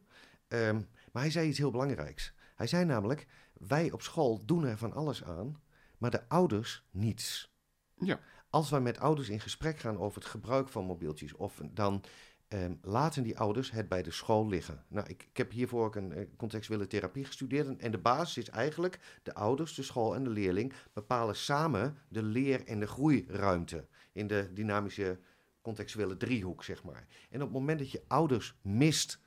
[0.47, 0.75] Ehm,
[1.11, 2.33] maar hij zei iets heel belangrijks.
[2.55, 3.25] Hij zei namelijk,
[3.59, 5.61] wij op school doen er van alles aan,
[5.97, 7.53] maar de ouders niets.
[7.95, 8.19] Ja.
[8.49, 12.03] Als wij met ouders in gesprek gaan over het gebruik van mobieltjes, of dan
[12.47, 14.85] ehm, laten die ouders het bij de school liggen.
[14.87, 17.67] Nou, ik, ik heb hiervoor ook een eh, contextuele therapie gestudeerd.
[17.67, 21.97] En, en de basis is eigenlijk de ouders, de school en de leerling bepalen samen
[22.07, 25.19] de leer- en de groeiruimte in de dynamische
[25.61, 27.07] contextuele driehoek, zeg maar.
[27.29, 29.19] En op het moment dat je ouders mist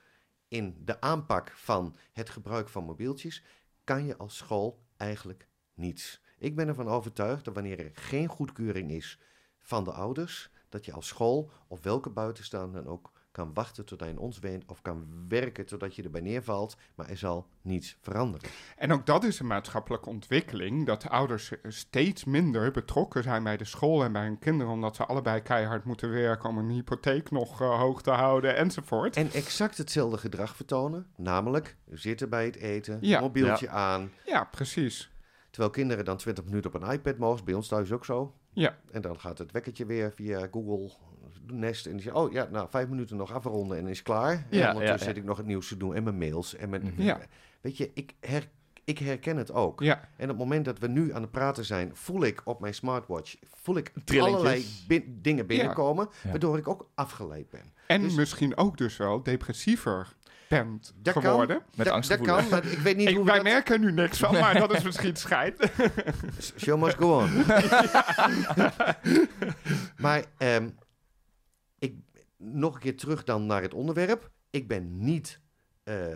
[0.49, 3.45] in de aanpak van het gebruik van mobieltjes,
[3.85, 6.21] kan je als school eigenlijk niets.
[6.39, 9.21] Ik ben ervan overtuigd dat wanneer er geen goedkeuring is
[9.59, 14.01] van de ouders, dat je als school of welke buitenstaander dan ook kan wachten tot
[14.01, 17.97] hij in ons weent of kan werken totdat je erbij neervalt, maar er zal niets
[18.01, 18.51] veranderen.
[18.77, 23.57] En ook dat is een maatschappelijke ontwikkeling, dat de ouders steeds minder betrokken zijn bij
[23.57, 27.31] de school en bij hun kinderen, omdat ze allebei keihard moeten werken om een hypotheek
[27.31, 29.17] nog eh, hoog te houden enzovoort.
[29.17, 33.21] En exact hetzelfde gedrag vertonen, namelijk zitten bij het eten, Ja.
[33.21, 35.11] mobieltje aan, Ja, precies.
[35.51, 38.35] terwijl kinderen dan 20 minuten op een iPad mogen, bij ons thuis ook zo.
[38.53, 38.77] Ja.
[38.91, 40.91] En dan gaat het wekkertje weer via Google
[41.53, 44.31] Nest en die oh ja, nou, vijf minuten nog afronden en is klaar.
[44.33, 44.99] en Ja, ondertussen ja, ja.
[45.05, 46.55] zit ik nog het nieuws te doen en mijn mails.
[46.57, 47.19] En mijn, Ja.
[47.61, 48.49] Weet je, ik, her,
[48.85, 49.81] ik herken het ook.
[49.81, 52.61] Ja, En op het moment dat we nu aan het praten zijn, voel ik op
[52.61, 56.31] mijn smartwatch voel ik allerlei bin- dingen binnenkomen, Ja.
[56.31, 57.73] waardoor ik ook afgeleid ben.
[57.87, 60.15] en Dus- misschien ook dus wel depressiever
[60.49, 61.23] bent Dat kan.
[61.23, 61.63] geworden.
[61.77, 63.53] Met Dat- dat kan, maar ik weet niet Ik, hoe we wij dat...
[63.53, 65.55] merken er nu niks van, maar dat is misschien schijn.
[66.63, 67.31] Show must go on.
[70.05, 70.69] maar ehm,
[71.83, 71.97] ik,
[72.37, 74.31] nog een keer terug dan naar het onderwerp.
[74.51, 75.41] Ik ben niet
[75.83, 76.07] eh,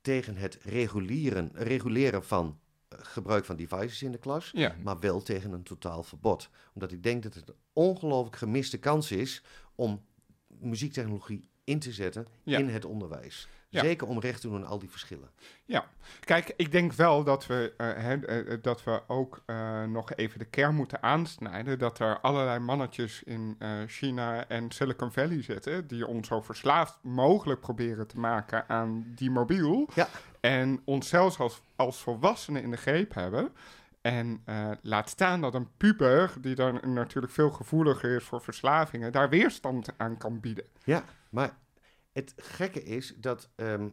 [0.00, 4.50] tegen het reguleren, reguleren van eh, gebruik van devices in de klas.
[4.54, 6.50] Ja, Maar wel tegen een totaal verbod.
[6.74, 9.42] Omdat ik denk dat het een ongelooflijk gemiste kans is
[9.74, 10.04] om
[10.46, 12.58] muziektechnologie in te zetten Ja.
[12.58, 13.48] in het onderwijs.
[13.68, 13.80] Ja.
[13.82, 15.30] Zeker om recht te doen aan al die verschillen.
[16.20, 20.38] Kijk, ik denk wel dat we, eh, hè, eh, dat we ook eh, nog even
[20.38, 21.78] de kern moeten aansnijden.
[21.78, 25.86] Dat er allerlei mannetjes in eh, China en Silicon Valley zitten.
[25.86, 29.88] die ons zo verslaafd mogelijk proberen te maken aan die mobiel.
[29.94, 30.08] Ja.
[30.40, 33.52] En ons zelfs als, als volwassenen in de greep hebben.
[34.00, 39.12] En eh, laat staan dat een puber, die dan natuurlijk veel gevoeliger is voor verslavingen,
[39.12, 40.64] daar weerstand aan kan bieden.
[40.84, 41.56] Ja, maar
[42.16, 43.88] het gekke is dat, ehm,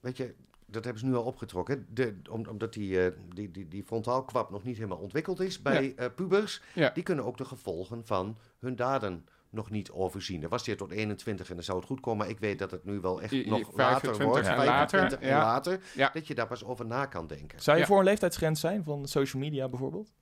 [0.00, 0.34] weet je,
[0.66, 1.86] dat hebben ze nu al opgetrokken.
[1.90, 5.94] De, om- omdat die, eh, die, die, die frontaalkwap nog niet helemaal ontwikkeld is bij
[5.96, 6.62] eh, pubers.
[6.74, 6.90] Ja.
[6.90, 10.42] Die kunnen ook de gevolgen van hun daden nog niet overzien.
[10.42, 12.18] Er was dit tot 21 en dan zou het goed komen.
[12.18, 14.46] Maar ik weet dat het nu wel echt I- i- nog later 25 wordt.
[14.46, 15.38] en 25 later, en ja.
[15.42, 15.80] later.
[15.94, 16.10] Ja.
[16.12, 17.60] Dat je daar pas over na kan denken.
[17.62, 17.88] Zou je Ja.
[17.88, 20.12] voor een leeftijdsgrens zijn van social media bijvoorbeeld?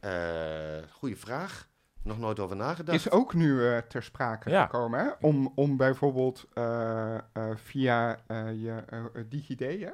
[0.00, 1.68] Eh goeie vraag.
[2.02, 2.98] Nog nooit over nagedacht.
[2.98, 4.62] Is ook nu eh, ter sprake Ja.
[4.64, 5.10] gekomen, hè?
[5.20, 7.20] Om, om bijvoorbeeld eh, eh,
[7.54, 8.84] via eh, je
[9.28, 9.90] DigiD, hè?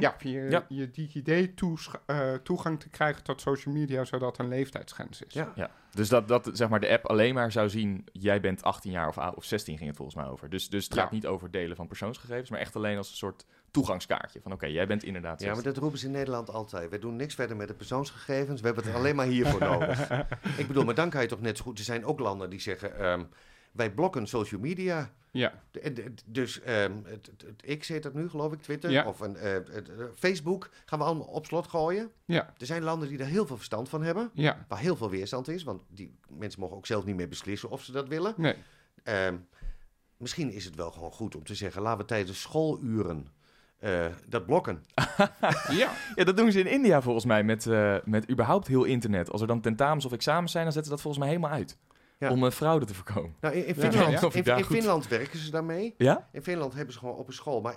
[0.00, 0.64] Ja, via Ja.
[0.68, 5.34] je DigiD toes- eh, toegang te krijgen tot social media, zodat er een leeftijdsgrens is.
[5.34, 5.52] Ja.
[5.54, 8.90] Ja, dus dat, dat zeg maar de app alleen maar zou zien, jij bent 18
[8.92, 10.50] jaar of, of 16 ging het volgens mij over.
[10.50, 11.02] Dus, dus het Ja.
[11.02, 13.44] gaat niet over delen van persoonsgegevens, maar echt alleen als een soort
[13.78, 14.40] toegangskaartje.
[14.40, 15.72] Van oké, jij bent inderdaad Ja, maar 16.
[15.72, 16.90] dat roepen ze in Nederland altijd.
[16.90, 18.60] We doen niks verder met de persoonsgegevens.
[18.60, 20.10] We hebben het alleen maar hiervoor nodig.
[20.62, 21.78] Ik bedoel, maar dan kan je toch net zo goed...
[21.78, 22.98] Er zijn ook landen die zeggen...
[22.98, 23.24] ehm,
[23.72, 25.10] wij blokken social media.
[25.30, 25.62] Ja,
[26.26, 28.90] Dus ehm, het, X heet dat nu, geloof ik, Twitter.
[28.90, 29.06] Ja.
[29.06, 32.10] Of een, eh, het, eh, Facebook gaan we allemaal op slot gooien.
[32.24, 34.30] ja, Er zijn landen die daar heel veel verstand van hebben.
[34.34, 34.64] ja.
[34.68, 35.62] Waar heel veel weerstand is.
[35.62, 38.34] Want die mensen mogen ook zelf niet meer beslissen of ze dat willen.
[38.36, 38.54] Nee.
[39.02, 39.36] Ehm,
[40.16, 41.82] misschien is het wel gewoon goed om te zeggen...
[41.82, 43.26] laten we tijdens schooluren
[43.78, 44.82] eh, dat blokken.
[45.70, 49.30] Ja, Ja, dat doen ze in India volgens mij met, eh, met überhaupt heel internet.
[49.30, 51.78] Als er dan tentamens of examens zijn, dan zetten ze dat volgens mij helemaal uit.
[52.18, 52.30] Ja.
[52.30, 53.34] Om uh, fraude te voorkomen.
[53.40, 54.56] Nou, in, Finland, ja.
[54.56, 55.94] In, Finland werken ze daarmee.
[55.98, 56.28] Ja?
[56.32, 57.74] In Finland hebben ze gewoon op een school, maar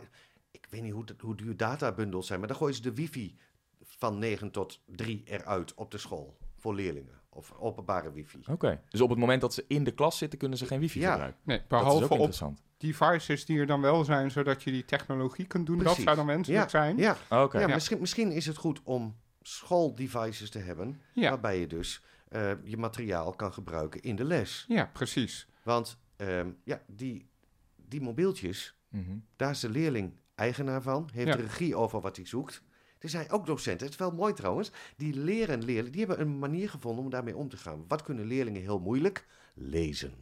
[0.52, 3.38] ik weet niet hoe, dat- hoe duur databundels zijn, maar dan gooien ze de wifi
[3.82, 7.20] van 9 tot 3 eruit op de school voor leerlingen.
[7.30, 8.40] Of openbare wifi.
[8.50, 8.82] Oké.
[8.90, 11.12] Dus op het moment dat ze in de klas zitten, kunnen ze geen wifi Ja.
[11.12, 11.40] gebruiken.
[11.44, 12.62] nee, Dat is ook op interessant.
[12.82, 15.78] Devices die er dan wel zijn, zodat je die technologie kunt doen.
[15.78, 15.96] Precies.
[15.96, 16.98] Dat zou dan wenselijk zijn.
[16.98, 17.60] Ja, Oké.
[17.60, 17.74] ja, Ja.
[17.74, 21.30] Misschien, misschien is het goed om schooldevices te hebben, Ja.
[21.30, 24.66] waarbij je dus eh, je materiaal kan gebruiken in de les.
[24.68, 25.48] Ja, precies.
[25.64, 27.30] Want ehm, ja, die,
[27.76, 29.18] die mobieltjes, Mhm.
[29.36, 31.36] daar is de leerling eigenaar van, heeft Ja.
[31.36, 32.62] de regie over wat hij zoekt.
[33.00, 36.40] Er zijn ook docenten, het is wel mooi trouwens, die leren leerlingen, die hebben een
[36.40, 37.86] manier gevonden om daarmee om te gaan.
[37.88, 39.26] Wat kunnen leerlingen heel moeilijk?
[39.54, 40.14] Lezen.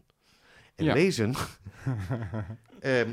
[0.80, 0.94] En Ja.
[0.94, 1.34] lezen,
[2.80, 3.10] ehm,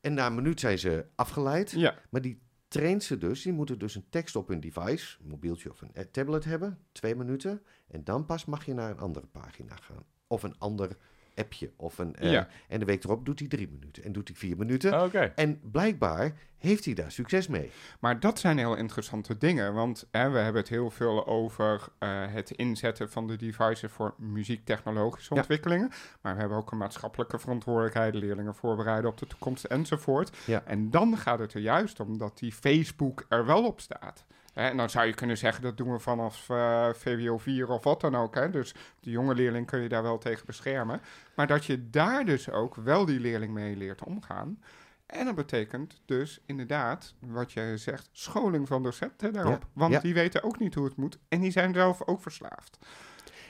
[0.00, 3.78] en na een minuut zijn ze afgeleid, Ja, maar die traint ze dus, die moeten
[3.78, 8.04] dus een tekst op hun device, een mobieltje of een tablet hebben, twee minuten, en
[8.04, 10.04] dan pas mag je naar een andere pagina gaan.
[10.26, 10.96] Of een ander
[11.40, 12.48] appje, of een, eh, Ja.
[12.68, 15.02] en de week erop doet hij drie minuten, en doet hij vier minuten.
[15.04, 15.32] Oké.
[15.34, 17.70] En blijkbaar heeft hij daar succes mee.
[18.00, 19.74] maar dat zijn heel interessante dingen.
[19.74, 24.14] Want hè, we hebben het heel veel over eh, het inzetten van de devices voor
[24.18, 25.40] muziektechnologische Ja.
[25.40, 25.90] ontwikkelingen.
[26.20, 30.36] Maar we hebben ook een maatschappelijke verantwoordelijkheid, leerlingen voorbereiden op de toekomst enzovoort.
[30.46, 30.62] Ja.
[30.64, 34.24] En dan gaat het er juist om dat die Facebook er wel op staat.
[34.60, 37.84] Hè, en dan zou je kunnen zeggen, dat doen we vanaf eh, VWO 4 of
[37.84, 38.34] wat dan ook.
[38.34, 38.50] Hè.
[38.50, 41.00] Dus de jonge leerling kun je daar wel tegen beschermen.
[41.34, 44.62] Maar dat je daar dus ook wel die leerling mee leert omgaan.
[45.06, 49.62] En dat betekent dus inderdaad, wat je zegt, scholing van docenten daarop.
[49.62, 50.00] Ja, Want ja.
[50.00, 51.18] die weten ook niet hoe het moet.
[51.28, 52.78] En die zijn zelf ook verslaafd.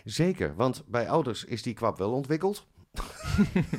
[0.05, 2.67] Zeker, want bij ouders is die kwap wel ontwikkeld.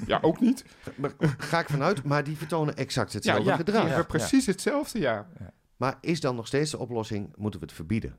[0.08, 0.66] Ja, ook niet.
[0.96, 3.88] Maar, ga ik vanuit, maar die vertonen exact hetzelfde ja, gedrag.
[3.88, 5.28] Hebben precies hetzelfde, ja.
[5.82, 8.18] Maar is dan nog steeds de oplossing, moeten we het verbieden?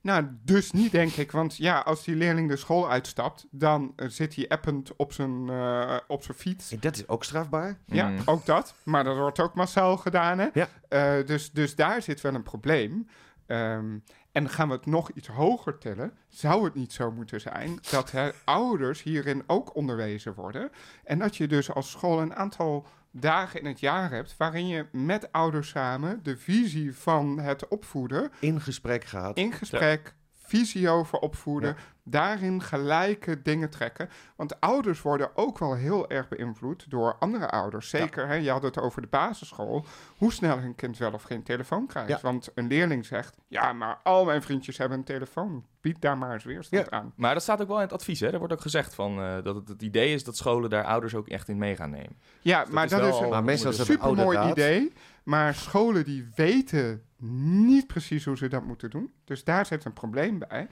[0.00, 1.30] Nou, dus niet, denk ik.
[1.32, 5.48] Want ja, als die leerling de school uitstapt, dan eh, zit hij append op zijn,
[5.48, 6.72] eh, op zijn fiets.
[6.72, 7.78] En dat is ook strafbaar.
[7.86, 8.18] Ja, Mm.
[8.24, 8.74] ook dat.
[8.84, 10.48] Maar dat wordt ook massaal gedaan, hè?
[10.52, 10.68] Ja.
[10.88, 13.06] Eh, dus, dus daar zit wel een probleem.
[13.46, 13.98] Ehm,
[14.32, 18.10] en gaan we het nog iets hoger tellen, zou het niet zo moeten zijn dat
[18.10, 20.70] hè, ouders hierin ook onderwezen worden.
[21.04, 24.86] En dat je dus als school een aantal dagen in het jaar hebt waarin je
[24.92, 29.36] met ouders samen de visie van het opvoeden In gesprek gaat.
[29.36, 30.14] in gesprek,
[30.48, 31.76] visie over opvoeden, Ja.
[32.04, 34.08] daarin gelijke dingen trekken.
[34.36, 37.88] Want ouders worden ook wel heel erg beïnvloed door andere ouders.
[37.88, 39.84] Zeker, hè, je had het over de basisschool,
[40.16, 42.08] hoe snel een kind wel of geen telefoon krijgt.
[42.08, 42.18] Ja.
[42.22, 45.66] Want een leerling zegt, ja, maar al mijn vriendjes hebben een telefoon.
[45.80, 47.12] Bied daar maar eens weerstand aan.
[47.16, 48.30] Maar dat staat ook wel in het advies, hè?
[48.32, 51.14] Er wordt ook gezegd van, eh, dat het het idee is dat scholen daar ouders
[51.14, 52.16] ook echt in mee gaan nemen.
[52.40, 54.92] Ja, dat maar is dat is een Maar meestal is Een supermooi idee.
[55.22, 59.12] Maar scholen die weten niet precies hoe ze dat moeten doen.
[59.24, 60.68] Dus daar zit een probleem bij.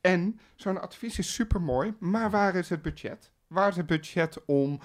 [0.00, 3.30] En zo'n advies is supermooi, maar waar is het budget?
[3.46, 4.80] Waar is het budget om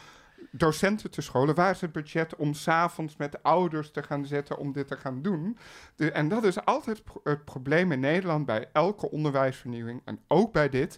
[0.52, 1.56] docenten te scholen?
[1.56, 5.21] Waar is het budget om s'avonds met ouders te gaan zitten om dit te gaan
[5.21, 5.58] doen?
[5.95, 10.54] De, en dat is altijd pro- het probleem in Nederland bij elke onderwijsvernieuwing en ook
[10.54, 10.97] bij dit.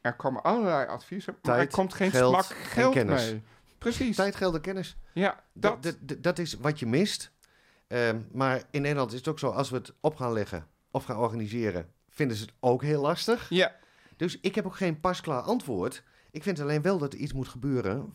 [0.00, 3.30] Er komen allerlei adviezen, maar er Tijd, komt geen geld smak geld kennis.
[3.30, 3.42] mee.
[3.78, 4.16] Precies.
[4.16, 4.96] Tijd, geld en kennis.
[5.12, 5.96] Ja, Dat, dat.
[6.00, 7.32] dat, dat is wat je mist.
[7.86, 11.04] Ehm, maar in Nederland is het ook zo, als we het op gaan leggen of
[11.04, 13.48] gaan organiseren, vinden ze het ook heel lastig.
[13.48, 13.76] Ja,
[14.16, 16.02] Dus ik heb ook geen pasklaar antwoord.
[16.30, 18.14] Ik vind alleen wel dat er iets moet gebeuren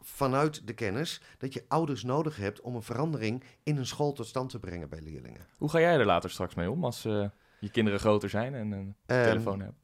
[0.00, 4.26] vanuit de kennis dat je ouders nodig hebt om een verandering in een school tot
[4.26, 5.46] stand te brengen bij leerlingen.
[5.56, 7.28] Hoe ga jij er later straks mee om als eh,
[7.60, 9.80] je kinderen groter zijn en een Ehm, telefoon hebben?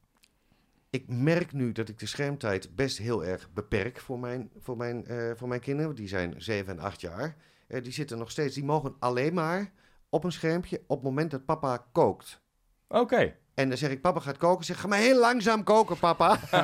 [0.89, 5.05] Ik merk nu dat ik de schermtijd best heel erg beperk voor mijn, voor mijn,
[5.05, 5.95] eh, voor mijn kinderen.
[5.95, 7.35] Die zijn 7 en 8 jaar.
[7.69, 9.71] Eh, die zitten nog steeds, die mogen alleen maar
[10.09, 12.41] op een schermpje op het moment dat papa kookt.
[12.87, 13.33] Oké.
[13.53, 14.65] En dan zeg ik, papa gaat koken.
[14.65, 16.37] Zeg, ga maar heel langzaam koken, papa.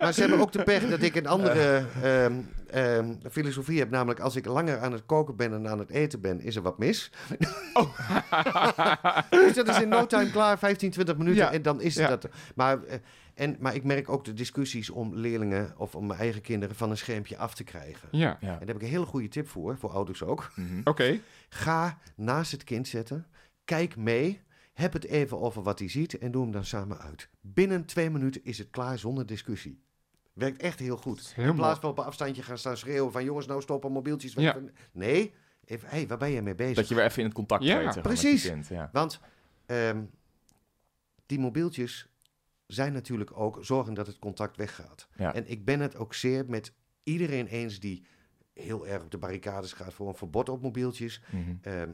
[0.00, 2.32] maar ze hebben ook de pech dat ik een andere ehm,
[2.70, 3.90] ehm, filosofie heb.
[3.90, 6.62] Namelijk, als ik langer aan het koken ben en aan het eten ben, is er
[6.62, 7.10] wat mis.
[9.30, 11.44] dus dat is in no time klaar, 15, 20 minuten.
[11.44, 11.52] Ja.
[11.52, 12.08] En dan is Ja.
[12.08, 12.28] dat.
[12.54, 12.98] Maar, eh,
[13.40, 16.90] en, maar ik merk ook de discussies om leerlingen of om mijn eigen kinderen van
[16.90, 18.08] een schermpje af te krijgen.
[18.12, 18.36] ja.
[18.40, 18.52] Ja.
[18.52, 20.52] En daar heb ik een hele goede tip voor, voor ouders ook.
[20.56, 20.80] Mhm.
[20.84, 21.20] Oké.
[21.48, 23.26] Ga naast het kind zetten.
[23.64, 24.40] Kijk mee.
[24.72, 27.28] Heb het even over wat hij ziet en doe hem dan samen uit.
[27.40, 29.82] Binnen twee minuten is het klaar zonder discussie.
[30.32, 31.32] Werkt echt heel goed.
[31.34, 34.32] Heel In plaats van op een afstandje gaan staan schreeuwen van jongens, nou stoppen mobieltjes.
[34.32, 34.56] Ja.
[34.92, 36.74] Nee, even, hey, waar ben je mee bezig?
[36.76, 38.42] Dat je weer even in het contact Ja, met precies.
[38.42, 38.66] je kind.
[38.66, 38.90] Ja.
[38.92, 39.20] Want
[39.66, 40.02] ehm,
[41.26, 42.09] die mobieltjes
[42.72, 45.08] zijn natuurlijk ook zorgen dat het contact weggaat.
[45.16, 45.34] Ja.
[45.34, 48.04] En ik ben het ook zeer met iedereen eens die
[48.52, 51.22] heel erg op de barricades gaat voor een verbod op mobieltjes.
[51.30, 51.54] Mhm.
[51.60, 51.90] Ehm,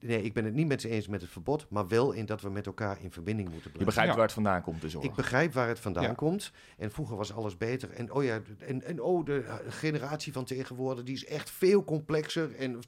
[0.00, 2.40] nee, ik ben het niet met ze eens met het verbod, maar wel in dat
[2.40, 3.84] we met elkaar in verbinding moeten Je blijven.
[3.86, 4.16] begrijpt Ja.
[4.16, 5.04] waar het vandaan komt, zorg.
[5.04, 6.12] Ik begrijp waar het vandaan Ja.
[6.14, 6.52] komt.
[6.78, 7.90] En vroeger was alles beter.
[7.90, 12.54] En oh ja, en, en oh, de generatie van tegenwoordig, die is echt veel complexer.
[12.54, 12.78] En,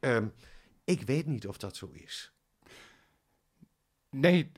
[0.00, 0.26] ehm,
[0.84, 2.33] ik weet niet of dat zo is.
[4.16, 4.50] Nee,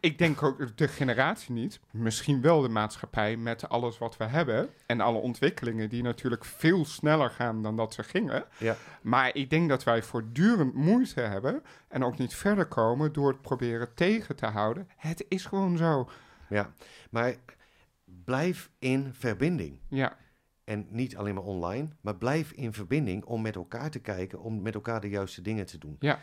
[0.00, 1.80] ik denk ook de generatie niet.
[1.90, 4.68] Misschien wel de maatschappij met alles wat we hebben.
[4.86, 8.44] En alle ontwikkelingen die natuurlijk veel sneller gaan dan dat ze gingen.
[8.58, 8.76] Ja.
[9.02, 11.62] Maar ik denk dat wij voortdurend moeite hebben.
[11.88, 14.88] En ook niet verder komen door het proberen tegen te houden.
[14.96, 16.08] Het is gewoon zo.
[16.48, 16.72] Ja,
[17.10, 17.34] maar
[18.24, 19.80] blijf in verbinding.
[19.88, 20.16] Ja,
[20.64, 24.62] En niet alleen maar online, maar blijf in verbinding om met elkaar te kijken, om
[24.62, 25.96] met elkaar de juiste dingen te doen.
[25.98, 26.18] Ja.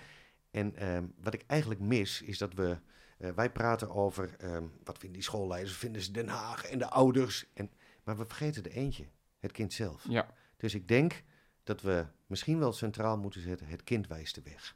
[0.55, 2.77] En ehm, wat ik eigenlijk mis, is dat we,
[3.17, 6.89] eh, wij praten over, ehm, wat vinden die schoolleiders, vinden ze Den Haag en de
[6.89, 7.45] ouders.
[7.53, 7.71] En,
[8.03, 9.05] maar we vergeten er eentje,
[9.39, 10.05] het kind zelf.
[10.09, 10.33] Ja.
[10.57, 11.23] Dus ik denk
[11.63, 14.75] dat we misschien wel centraal moeten zetten, het kind wijst de weg.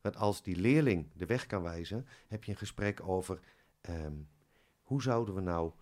[0.00, 3.40] Want als die leerling de weg kan wijzen, heb je een gesprek over
[3.80, 4.16] ehm,
[4.82, 5.72] hoe zouden we nou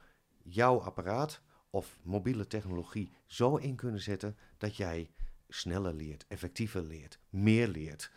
[0.42, 1.40] jouw apparaat
[1.70, 5.10] of mobiele technologie zo in kunnen zetten dat jij
[5.48, 8.10] sneller leert, effectiever leert, meer leert,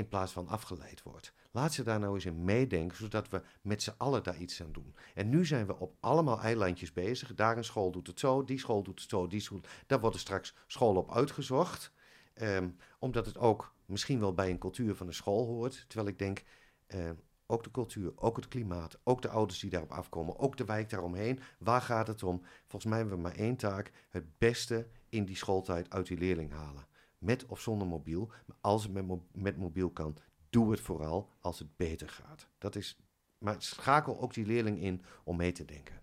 [0.00, 1.32] in plaats van afgeleid wordt.
[1.50, 4.72] Laat ze daar nou eens in meedenken, zodat we met z'n allen daar iets aan
[4.72, 4.94] doen.
[5.14, 7.34] En nu zijn we op allemaal eilandjes bezig.
[7.34, 9.60] Daar een school doet het zo, die school doet het zo, die school.
[9.86, 11.92] Daar worden straks scholen op uitgezocht.
[12.34, 15.84] Ehm, omdat het ook misschien wel bij een cultuur van de school hoort.
[15.88, 16.42] Terwijl ik denk,
[16.86, 17.14] ehm,
[17.46, 20.90] ook de cultuur, ook het klimaat, ook de ouders die daarop afkomen, ook de wijk
[20.90, 21.40] daaromheen.
[21.58, 22.42] Waar gaat het om?
[22.66, 26.52] Volgens mij hebben we maar één taak: het beste in die schooltijd uit die leerling
[26.52, 26.86] halen.
[27.20, 28.26] Met of zonder mobiel.
[28.46, 30.16] Maar als het met, mo- met mobiel kan,
[30.50, 32.48] doe het vooral als het beter gaat.
[32.58, 32.98] Dat is,
[33.38, 36.00] maar schakel ook die leerling in om mee te denken.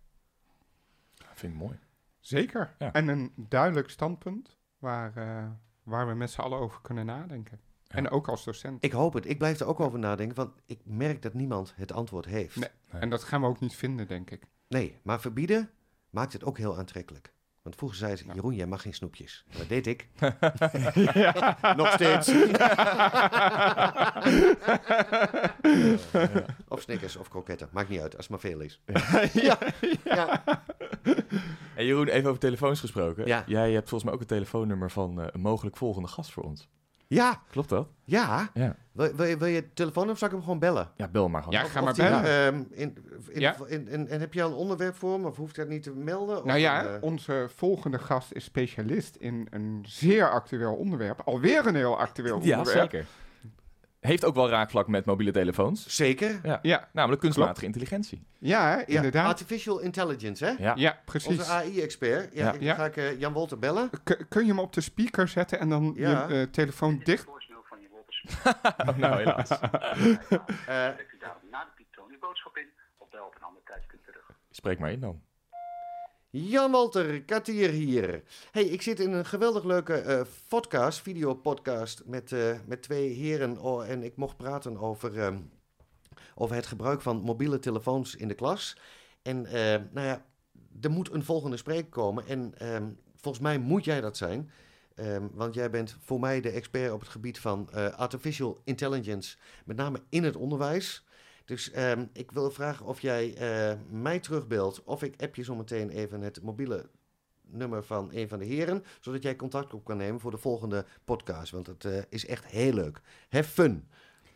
[1.33, 1.79] Vind ik mooi.
[2.19, 2.75] Zeker.
[2.79, 2.93] Ja.
[2.93, 5.49] En een duidelijk standpunt waar, eh,
[5.83, 7.59] waar we met z'n allen over kunnen nadenken.
[7.83, 7.95] Ja.
[7.95, 8.83] En ook als docent.
[8.83, 9.25] Ik hoop het.
[9.25, 12.55] Ik blijf er ook over nadenken, want ik merk dat niemand het antwoord heeft.
[12.55, 12.69] Nee.
[12.91, 13.01] Nee.
[13.01, 14.47] En dat gaan we ook niet vinden, denk ik.
[14.67, 15.69] Nee, maar verbieden
[16.09, 17.33] maakt het ook heel aantrekkelijk.
[17.67, 18.33] Want vroeger zei ze, Ja.
[18.33, 19.45] Jeroen, jij mag geen snoepjes.
[19.57, 20.07] Dat deed ik.
[21.77, 22.31] Nog steeds.
[26.67, 27.69] Of Snickers of kroketten.
[27.71, 28.81] Maakt niet uit, als het maar veel is.
[29.47, 29.57] ja.
[30.03, 30.43] ja.
[31.75, 33.25] En Jeroen, even over telefoons gesproken.
[33.27, 33.43] Ja.
[33.47, 36.69] Jij hebt volgens mij ook het telefoonnummer van eh, een mogelijk volgende gast voor ons.
[37.09, 37.87] Ja, Klopt dat?
[38.03, 38.49] ja.
[38.53, 38.75] Ja.
[38.91, 40.89] Wil, wil, je, wil je telefoon of zal ik hem gewoon bellen?
[40.95, 41.59] Ja, bel maar gewoon.
[41.59, 42.23] Ja, ga of maar bellen.
[42.23, 42.97] ehm, in,
[43.29, 43.55] in, Ja.
[43.67, 45.27] in- in- en heb je al een onderwerp voor me?
[45.27, 46.37] Of hoeft dat niet te melden?
[46.37, 51.21] Of Nou ja, een, eh, onze volgende gast is specialist in een zeer actueel onderwerp.
[51.25, 52.91] Alweer een heel actueel Ja, onderwerp.
[52.91, 53.07] zeker.
[53.99, 55.95] Heeft ook wel raakvlak met mobiele telefoons.
[55.95, 56.39] Zeker.
[56.43, 56.59] Ja.
[56.61, 58.25] Ja, Namelijk kunstmatige intelligentie.
[58.39, 59.27] ja, Ja, inderdaad.
[59.27, 60.51] Artificial intelligence, hè?
[60.57, 60.73] Ja.
[60.75, 61.27] Ja, precies.
[61.37, 62.33] Onze AI-expert.
[62.33, 62.53] Ja, Ja.
[62.53, 62.75] ik- Ja.
[62.75, 63.89] ga ik eh, Jan Wolter bellen.
[64.03, 66.27] K- kun je hem op de speaker zetten en dan Ja.
[66.27, 67.23] je eh, telefoon dicht?
[67.69, 67.87] van je.
[68.87, 69.49] Oh, nou, helaas.
[69.59, 74.31] Eh, Trekt u daarom na de boodschap in of bel op een andere tijdstip terug.
[74.51, 75.21] Spreek maar in dan.
[76.29, 78.23] Jan Walter, Katier hier.
[78.51, 83.57] Hey, ik zit in een geweldig leuke eh podcast, videopodcast met, eh, met twee heren.
[83.57, 85.39] Oh, en ik mocht praten over, ehm,
[86.35, 88.77] over het gebruik van mobiele telefoons in de klas.
[89.21, 90.25] En eh, nou ja,
[90.81, 92.27] er moet een volgende spreker komen.
[92.27, 94.51] En ehm, volgens mij moet jij dat zijn.
[94.95, 99.77] Ehm, want jij bent voor mij de expert op het gebied van artificial intelligence, met
[99.77, 101.06] name in het onderwijs.
[101.47, 105.89] Dus ehm, ik wil vragen of jij eh, mij terugbelt of ik app je zometeen
[105.89, 106.89] even het mobiele
[107.41, 110.85] nummer van een van de heren, zodat jij contact op kan nemen voor de volgende
[111.05, 111.51] podcast.
[111.51, 113.01] Want het eh, is echt heel leuk.
[113.29, 113.87] Have fun.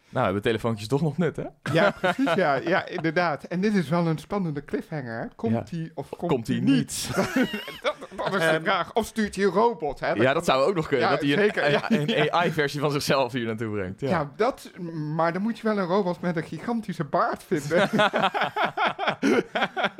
[0.09, 1.45] Nou, hebben telefoontjes toch nog nut, hè?
[1.73, 2.33] Ja, precies.
[2.33, 3.43] Ja, ja, inderdaad.
[3.43, 5.31] En dit is wel een spannende cliffhanger.
[5.35, 5.61] Komt Ja.
[5.77, 6.75] die of komt, Komt die hij niet?
[6.75, 7.15] niet?
[7.81, 8.93] Dat, dat is de Ehm, vraag.
[8.93, 9.99] Of stuurt hij een robot?
[9.99, 10.11] Hè?
[10.11, 11.05] Ja, dat zou ook nog kunnen.
[11.05, 11.91] Ja, dat hij een, zeker, ja.
[11.91, 13.99] een AI-versie van zichzelf hier naartoe brengt.
[13.99, 14.09] Ja.
[14.09, 14.71] Ja, dat,
[15.15, 17.89] maar dan moet je wel een robot met een gigantische baard vinden.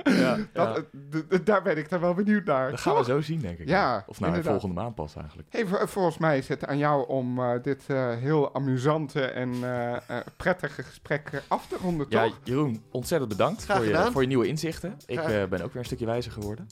[0.04, 0.84] Ja, dat,
[1.30, 2.69] d- daar ben ik dan wel benieuwd naar.
[2.71, 3.67] Dat gaan we zo zien, denk ik.
[3.67, 4.52] Ja, Of nou, inderdaad.
[4.62, 5.47] volgende maand pas eigenlijk.
[5.52, 9.54] Hey, vol- volgens mij is het aan jou om eh, dit eh, heel amusante en
[9.63, 10.00] eh, eh,
[10.38, 12.39] prettige gesprek eh, af te ronden, Ja, toch?
[12.43, 14.97] Jeroen, ontzettend bedankt voor je, voor je nieuwe inzichten.
[15.06, 16.67] Ik eh, ben ook weer een stukje wijzer geworden.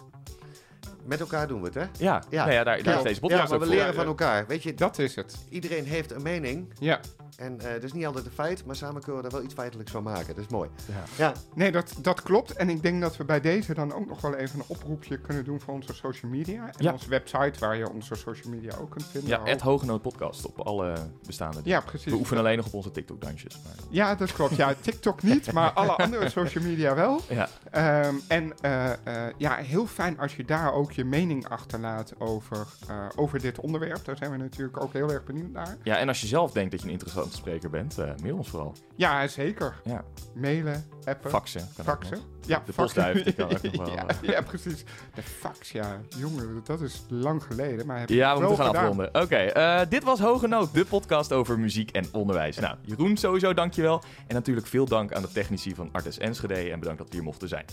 [1.10, 1.82] Met elkaar doen we het, hè?
[1.82, 2.22] Ja, Ja.
[2.30, 2.42] ja.
[2.44, 3.76] Nou ja daar, daar is deze Ja, podcast maar ook we voor.
[3.76, 4.48] leren van elkaar.
[4.48, 5.36] Weet je, Dat is het.
[5.50, 6.74] iedereen heeft een mening.
[6.80, 7.00] Ja.
[7.38, 9.54] En eh dat is niet altijd een feit, maar samen kunnen we er wel iets
[9.54, 10.28] feitelijks van maken.
[10.36, 10.70] Dat is mooi.
[10.86, 11.04] Ja.
[11.18, 12.54] Ja, Nee, dat, dat klopt.
[12.54, 15.44] En ik denk dat we bij deze dan ook nog wel even een oproepje kunnen
[15.44, 16.66] doen voor onze social media.
[16.68, 16.92] En Ja.
[16.92, 19.30] onze website, waar je onze social media ook kunt vinden.
[19.30, 20.94] Ja, het Hogenoot podcast op alle
[21.26, 21.80] bestaande dingen.
[21.80, 22.12] Ja, precies.
[22.12, 23.60] We oefenen alleen nog op onze TikTok-dansjes.
[23.64, 23.74] Maar...
[23.90, 24.56] Ja, dat klopt.
[24.56, 27.22] Ja, TikTok niet, maar alle andere social media wel.
[27.30, 32.14] Ja, Ehm, en eh, eh, ja, heel fijn als je daar ook je mening achterlaat
[32.20, 34.06] over, eh, over dit onderwerp.
[34.06, 35.78] Daar zijn we natuurlijk ook heel erg benieuwd naar.
[35.84, 38.50] ja, en als je zelf denkt dat je een interessante spreker bent, eh, mail ons
[38.50, 38.74] vooral.
[38.96, 39.82] Ja, zeker.
[39.84, 40.04] Ja,
[40.36, 41.30] Mailen, appen.
[41.30, 41.68] faxen.
[41.84, 42.20] Faxen?
[42.46, 44.84] Ja, De postduif, die kan nog wel, ja, ja, precies.
[45.14, 46.00] De fax, ja.
[46.18, 47.86] Jongen, dat is lang geleden.
[47.86, 48.82] Maar heb Ja, we moeten gaan gedaan.
[48.82, 49.22] afronden.
[49.22, 52.58] Oké, eh, dit was Hoge Noot, de podcast over muziek en onderwijs.
[52.60, 54.02] Nou, Jeroen, sowieso dankjewel.
[54.28, 57.24] En natuurlijk veel dank aan de technici van Artes Enschede en bedankt dat we hier
[57.24, 57.66] mochten zijn.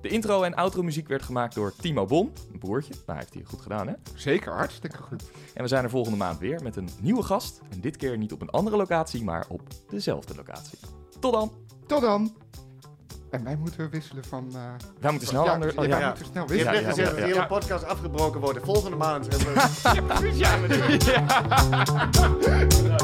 [0.00, 2.92] De intro en outro muziek werd gemaakt door Timo Bon, een broertje.
[2.92, 3.94] Nou, hij heeft hij goed gedaan, hè?
[4.14, 5.22] Zeker, hartstikke goed.
[5.54, 7.60] En we zijn er volgende maand weer met een nieuwe gast.
[7.70, 10.78] En dit keer niet op een andere locatie, maar op dezelfde locatie.
[11.20, 11.52] Tot dan!
[11.86, 12.36] Tot dan.
[13.34, 14.48] En wij moeten wisselen van...
[14.54, 14.60] eh,
[15.00, 16.72] Wij moeten snel ja, ander- ja, oh, wij moeten snel Je hebt wisselen.
[16.74, 18.58] net ja, gezegd ja, dat de hele podcast afgebroken wordt.
[18.62, 19.26] Volgende maand.
[19.28, 19.62] hebben we-
[20.44, 21.24] Ja, precies, ja.